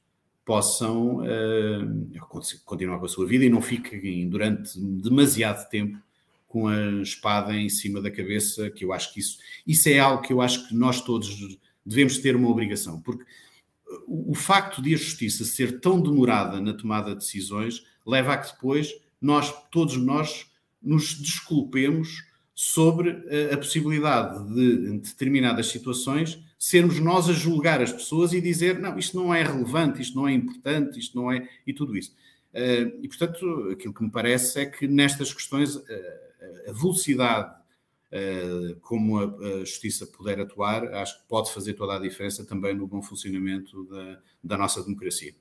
[0.46, 1.20] possam
[2.64, 5.98] continuar com a sua vida e não fiquem durante demasiado tempo
[6.52, 10.22] com a espada em cima da cabeça, que eu acho que isso, isso é algo
[10.22, 13.24] que eu acho que nós todos devemos ter uma obrigação, porque
[14.06, 18.36] o, o facto de a justiça ser tão demorada na tomada de decisões leva a
[18.36, 20.46] que depois nós, todos nós,
[20.82, 22.22] nos desculpemos
[22.54, 23.10] sobre
[23.50, 28.78] a, a possibilidade de, em determinadas situações, sermos nós a julgar as pessoas e dizer,
[28.78, 32.14] não, isto não é relevante, isto não é importante, isto não é, e tudo isso.
[32.52, 35.82] Uh, e, portanto, aquilo que me parece é que nestas questões uh,
[36.68, 37.54] a velocidade
[38.12, 42.74] uh, como a, a, justiça puder atuar, acho que pode fazer toda a diferença também
[42.74, 45.34] no bom funcionamento da, da nossa democracia.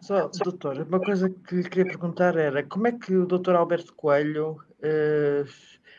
[0.00, 3.94] Só, doutor, uma coisa que lhe queria perguntar era como é que o doutor Alberto
[3.94, 5.46] Coelho uh,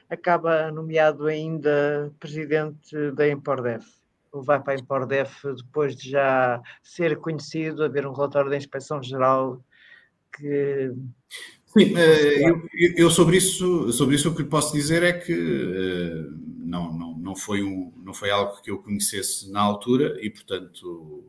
[0.10, 3.86] acaba nomeado ainda presidente da Empordef?
[4.32, 9.04] Ou vai para a Empordef depois de já ser conhecido, haver um relatório da Inspeção
[9.04, 9.64] Geral
[10.36, 10.94] que
[11.78, 15.32] Sim, eh, eu, eu, sobre, isso, sobre isso o que lhe posso dizer é que
[15.32, 16.26] eh,
[16.60, 21.24] não, não, não, foi um, não foi algo que eu conhecesse na altura e, portanto,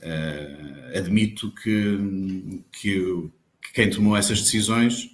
[0.00, 3.30] eh, admito que, que,
[3.62, 5.12] que, quem tomou essas decisões,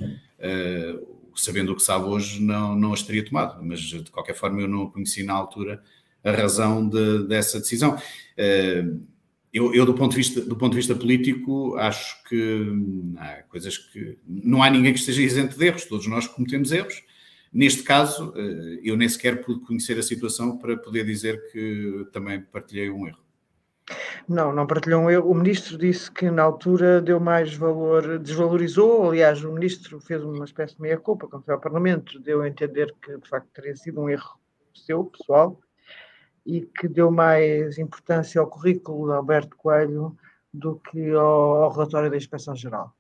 [1.35, 4.69] sabendo o que sabe hoje, não, não as teria tomado, mas de qualquer forma eu
[4.69, 5.83] não conheci na altura
[6.25, 7.99] a razão de, dessa decisão
[9.57, 13.43] eu, eu, do, ponto de vista, do ponto de vista político, acho que hum, há
[13.45, 14.19] coisas que.
[14.27, 17.03] Não há ninguém que esteja isento de erros, todos nós cometemos erros.
[17.53, 22.41] Neste caso, eh, eu nem sequer pude conhecer a situação para poder dizer que também
[22.41, 23.19] partilhei um erro.
[24.29, 25.31] Não, não partilhou um erro.
[25.31, 29.09] O ministro disse que na altura deu mais valor, desvalorizou.
[29.09, 32.93] Aliás, o ministro fez uma espécie de meia-culpa quando foi ao Parlamento, deu a entender
[33.01, 34.39] que de facto teria sido um erro
[34.75, 35.59] seu, pessoal,
[36.47, 40.17] e que deu mais importância ao currículo de Alberto Coelho
[40.55, 42.95] do que ao, ao relatório da Inspeção-Geral.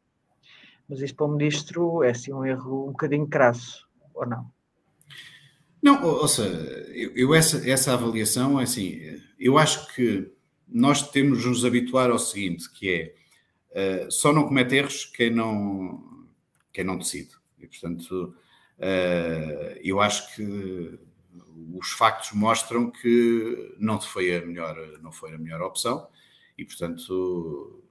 [0.88, 4.50] Mas isto para o ministro é assim um erro um bocadinho crasso, ou não?
[5.80, 6.26] Não, ou
[6.92, 10.32] eu, eu, essa, essa avaliação é assim, eu acho que
[10.66, 13.14] nós temos de nos habituar ao seguinte, que
[13.70, 16.26] é uh, só não comete erros quem não,
[16.72, 17.30] quem não decide.
[17.60, 18.34] E portanto,
[18.78, 20.98] uh, eu acho que
[21.74, 26.08] os factos mostram que não foi a melhor, não foi a melhor opção
[26.56, 27.82] e, portanto,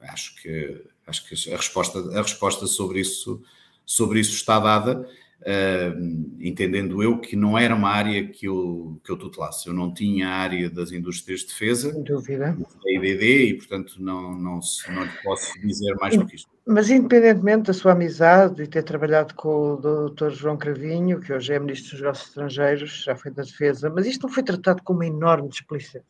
[0.00, 3.42] acho que, acho que a, resposta, a resposta sobre isso,
[3.84, 5.08] sobre isso está dada.
[5.42, 9.68] Uh, entendendo eu que não era uma área que eu, que eu tutelasse.
[9.68, 12.56] Eu não tinha a área das indústrias de defesa, Sem dúvida.
[12.56, 14.58] da IDD, e portanto não, não,
[14.88, 16.50] não lhe posso dizer mais do que isto.
[16.66, 20.30] Mas independentemente da sua amizade e ter trabalhado com o Dr.
[20.30, 24.26] João Cravinho, que hoje é Ministro dos Negócios Estrangeiros, já foi da Defesa, mas isto
[24.26, 26.02] não foi tratado como uma enorme desplicência.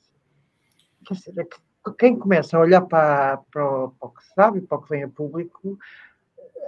[1.07, 1.57] Quer dizer, é que
[1.99, 5.03] quem começa a olhar para, para, o, para o que sabe, para o que vem
[5.03, 5.79] a público,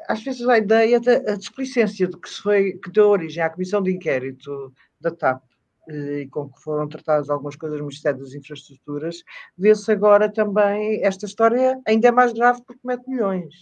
[0.07, 3.83] às vezes a ideia da desplicência de que, se foi, que deu origem à Comissão
[3.83, 5.43] de Inquérito da TAP
[5.89, 9.23] eh, e com que foram tratadas algumas coisas no Ministério das Infraestruturas,
[9.57, 13.55] vê-se agora também esta história ainda é mais grave porque mete milhões.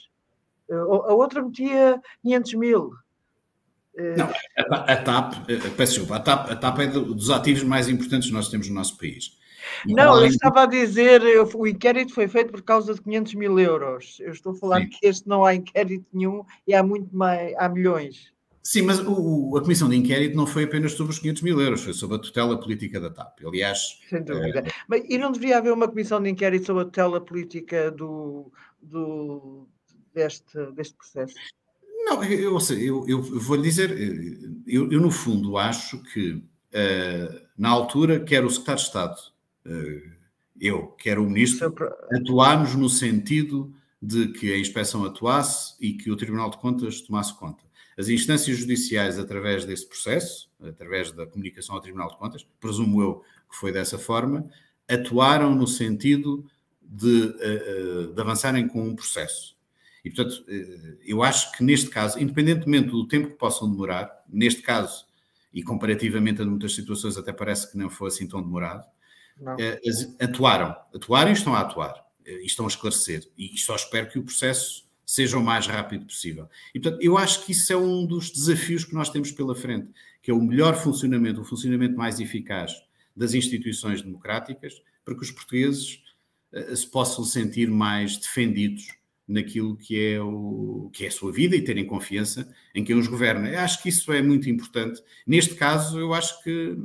[0.69, 2.91] Eh, a outra metia 500 mil.
[3.97, 4.29] Eh, Não,
[4.71, 5.35] a, a TAP,
[5.77, 8.75] peço desculpa, a TAP, a TAP é dos ativos mais importantes que nós temos no
[8.75, 9.39] nosso país.
[9.87, 11.23] Não, eu estava a dizer,
[11.55, 14.19] o inquérito foi feito por causa de 500 mil euros.
[14.21, 14.89] Eu estou a falar Sim.
[14.89, 18.33] que este não há inquérito nenhum e há muito mais, há milhões.
[18.63, 21.85] Sim, mas o, a comissão de inquérito não foi apenas sobre os 500 mil euros,
[21.85, 23.39] foi sobre a tutela política da TAP.
[23.47, 24.01] Aliás.
[24.11, 24.59] Sem dúvida.
[24.59, 24.73] É...
[24.89, 28.51] Mas, e não deveria haver uma comissão de inquérito sobre a tutela política do,
[28.83, 29.69] do,
[30.13, 31.35] deste, deste processo?
[32.07, 33.91] Não, eu, eu, eu vou lhe dizer,
[34.67, 39.36] eu, eu, no fundo acho que uh, na altura, quer o secretário de Estado eh,
[40.61, 41.75] eu, quer o Ministro,
[42.13, 47.35] atuámos no sentido de que a inspeção atuasse e que o Tribunal de Contas tomasse
[47.35, 47.65] conta.
[47.99, 53.23] As instâncias judiciais, através desse processo, através da comunicação ao Tribunal de Contas, presumo eu
[53.49, 54.49] que foi dessa forma,
[54.89, 56.45] atuaram no sentido
[56.83, 59.57] de, eh, eh, de avançarem com um processo.
[60.05, 60.45] E, portanto,
[61.05, 65.05] eu acho que neste caso, independentemente do tempo que possam demorar, neste caso,
[65.53, 68.85] e comparativamente a muitas situações, até parece que não foi assim tão demorado,
[69.41, 74.09] uh, atuaram, atuaram e estão a atuar, uh, e estão a esclarecer, e só espero
[74.09, 76.49] que o processo seja o mais rápido possível.
[76.75, 79.89] E, portanto, eu acho que isso é um dos desafios que nós temos pela frente,
[80.21, 82.73] que é o melhor funcionamento, o funcionamento mais eficaz
[83.15, 86.03] das instituições democráticas, para que os portugueses
[86.53, 91.57] uh, se possam sentir mais defendidos naquilo que é, o, que é a sua vida
[91.57, 93.49] e terem confiança em quem os governa.
[93.49, 95.03] Eu acho que isso é muito importante.
[95.27, 96.77] Neste caso, eu acho que eh,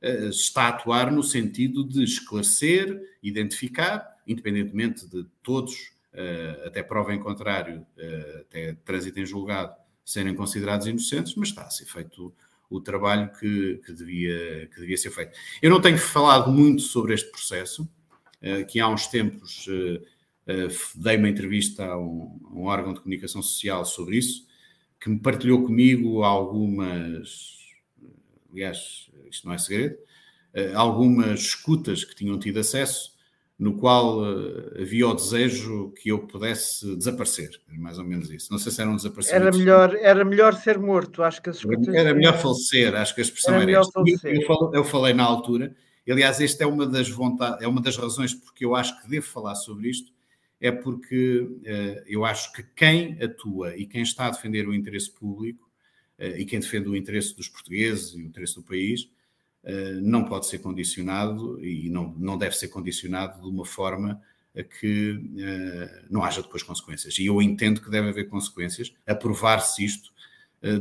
[0.00, 7.18] está a atuar no sentido de esclarecer, identificar, independentemente de todos, eh, até prova em
[7.18, 9.74] contrário, eh, até trânsito em julgado,
[10.04, 12.32] serem considerados inocentes, mas está a ser feito
[12.70, 15.36] o trabalho que, que, devia, que devia ser feito.
[15.60, 17.88] Eu não tenho falado muito sobre este processo,
[18.68, 19.66] que há uns tempos
[20.94, 24.46] dei uma entrevista a um, a um órgão de comunicação social sobre isso,
[25.00, 27.57] que me partilhou comigo algumas
[28.50, 29.96] aliás, isto não é segredo,
[30.54, 33.12] eh, algumas escutas que tinham tido acesso,
[33.58, 38.50] no qual eh, havia o desejo que eu pudesse desaparecer, mais ou menos isso.
[38.50, 39.46] Não sei se era um desaparecimento.
[39.46, 41.94] Era melhor, era melhor ser morto, acho que as escutas...
[41.94, 44.00] Era melhor falecer, acho que a expressão era, era esta.
[44.00, 45.74] Eu, eu, eu, falei na altura,
[46.08, 49.26] aliás, esta é uma das vontades, é uma das razões porque eu acho que devo
[49.26, 50.12] falar sobre isto,
[50.60, 55.10] é porque uh, eu acho que quem atua e quem está a defender o interesse
[55.12, 55.67] público
[56.18, 59.08] e quem defende o interesse dos portugueses e o interesse do país
[59.64, 64.20] eh, não pode ser condicionado e não, não deve ser condicionado de uma forma
[64.56, 67.18] a que eh, não haja depois consequências.
[67.18, 70.12] E eu entendo que deve haver consequências, aprovar-se isto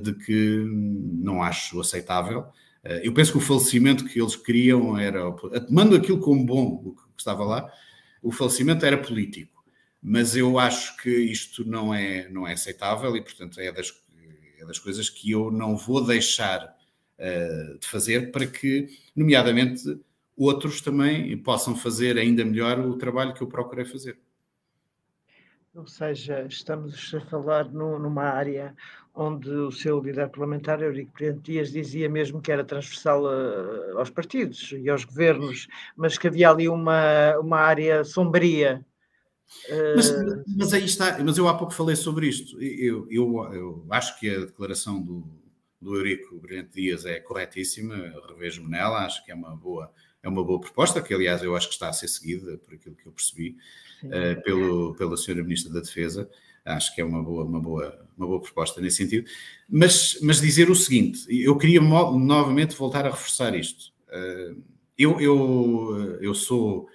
[0.01, 2.47] de que não acho aceitável.
[3.03, 5.31] Eu penso que o falecimento que eles queriam era,
[5.67, 7.71] tomando aquilo como bom, o que estava lá,
[8.23, 9.63] o falecimento era político.
[10.01, 13.91] Mas eu acho que isto não é, não é aceitável e, portanto, é das
[14.67, 16.75] das coisas que eu não vou deixar
[17.17, 19.99] uh, de fazer para que, nomeadamente,
[20.35, 24.19] outros também possam fazer ainda melhor o trabalho que eu procurei fazer.
[25.73, 28.75] Ou seja, estamos a falar no, numa área
[29.13, 34.09] onde o seu líder parlamentar, Eurico Presidente Dias, dizia mesmo que era transversal a, aos
[34.09, 38.85] partidos e aos governos, mas que havia ali uma, uma área sombria
[39.95, 40.11] mas,
[40.57, 42.61] mas, aí está, mas eu há pouco falei sobre isto.
[42.61, 45.27] Eu, eu, eu acho que a declaração do,
[45.81, 47.95] do Eurico Brilhante Dias é corretíssima,
[48.27, 49.91] revejo-me nela, acho que é uma boa,
[50.21, 52.95] é uma boa proposta, que aliás eu acho que está a ser seguida, por aquilo
[52.95, 53.55] que eu percebi,
[54.03, 56.29] uh, pelo, pela senhora Ministra da Defesa.
[56.65, 59.29] Acho que é uma boa, uma boa, uma boa proposta nesse sentido.
[59.69, 63.93] Mas, mas dizer o seguinte, eu queria novamente voltar a reforçar isto.
[64.09, 64.61] Uh,
[64.97, 66.89] eu, eu, eu sou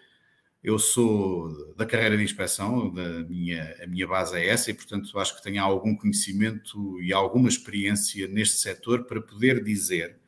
[0.62, 5.18] eu sou da carreira de inspeção, da minha, a minha base é essa e, portanto,
[5.18, 10.18] acho que tenho algum conhecimento e alguma experiência neste setor para poder dizer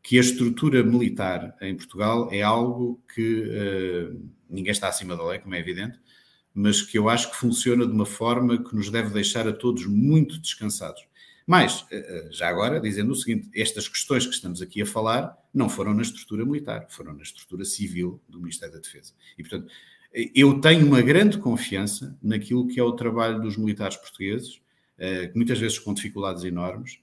[0.00, 5.38] que a estrutura militar em Portugal é algo que uh, ninguém está acima da lei,
[5.40, 5.98] como é evidente,
[6.52, 9.86] mas que eu acho que funciona de uma forma que nos deve deixar a todos
[9.86, 11.02] muito descansados.
[11.46, 15.68] Mas, eh, já agora, dizendo o seguinte: estas questões que estamos aqui a falar não
[15.68, 19.12] foram na estrutura militar, foram na estrutura civil do Ministério da Defesa.
[19.38, 19.70] E, portanto,
[20.34, 24.60] eu tenho uma grande confiança naquilo que é o trabalho dos militares portugueses,
[24.96, 27.00] que muitas vezes com dificuldades enormes,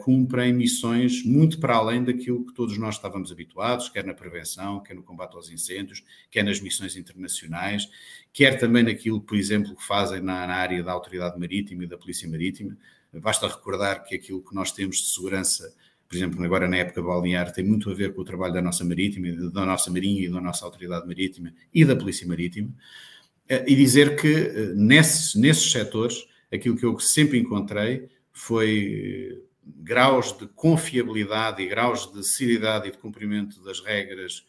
[0.00, 4.94] cumprem missões muito para além daquilo que todos nós estávamos habituados, quer na prevenção, quer
[4.94, 7.86] no combate aos incêndios, quer nas missões internacionais,
[8.32, 12.26] quer também naquilo, por exemplo, que fazem na área da Autoridade Marítima e da Polícia
[12.26, 12.74] Marítima.
[13.20, 15.72] Basta recordar que aquilo que nós temos de segurança
[16.08, 18.82] por exemplo, agora na época balnear, tem muito a ver com o trabalho da nossa
[18.82, 22.70] Marítima, da nossa Marinha e da nossa Autoridade Marítima e da Polícia Marítima,
[23.46, 30.32] eh, e dizer que eh, nesses, nesses setores, aquilo que eu sempre encontrei foi graus
[30.38, 34.46] de confiabilidade e graus de seriedade e de cumprimento das regras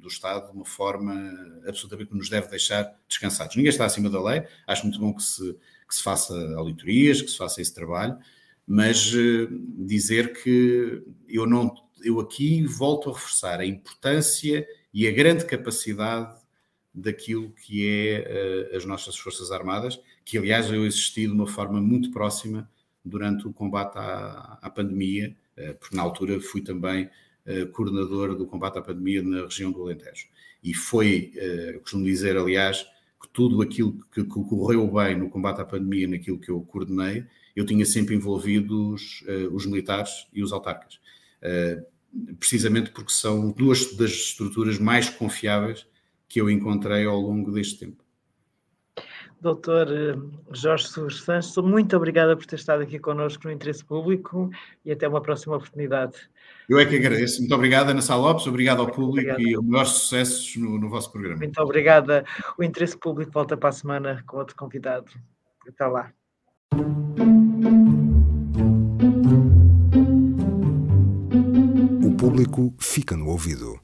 [0.00, 1.14] do, Estado de uma forma
[1.68, 3.54] absolutamente que nos deve deixar descansados.
[3.54, 5.54] Ninguém está acima da lei, acho muito bom que se,
[5.92, 8.16] que se faça auditorias, que se faça esse trabalho,
[8.66, 9.48] mas uh,
[9.86, 16.34] dizer que eu não eu aqui volto a reforçar a importância e a grande capacidade
[16.92, 21.80] daquilo que é uh, as nossas Forças Armadas, que aliás eu assisti de uma forma
[21.80, 22.68] muito próxima
[23.04, 27.10] durante o combate à, à pandemia, eh, porque na altura fui também
[27.44, 30.28] eh, coordenador do combate à pandemia na região do Alentejo.
[30.62, 32.86] E foi, eh, costumo dizer, aliás,
[33.32, 37.24] tudo aquilo que, que correu bem no combate à pandemia, naquilo que eu coordenei,
[37.54, 41.00] eu tinha sempre envolvido os, os militares e os autarcas.
[42.38, 45.86] Precisamente porque são duas das estruturas mais confiáveis
[46.28, 48.02] que eu encontrei ao longo deste tempo.
[49.42, 50.14] Doutor eh,
[50.52, 54.48] Jorge Sousa Santos, muito obrigada por ter estado aqui connosco no Interesse Público
[54.84, 56.16] e até uma próxima oportunidade.
[56.72, 57.40] Eu é que agradeço.
[57.40, 59.62] Muito obrigada, Ana Sá Lopes, obrigado ao público obrigado.
[59.62, 61.36] e melhores sucessos no, no, vosso programa.
[61.36, 62.24] Muito obrigada.
[62.56, 65.12] O Interesse Público volta para a semana com outro convidado.
[65.68, 66.10] Até lá.
[72.02, 73.78] O público fica no ouvido.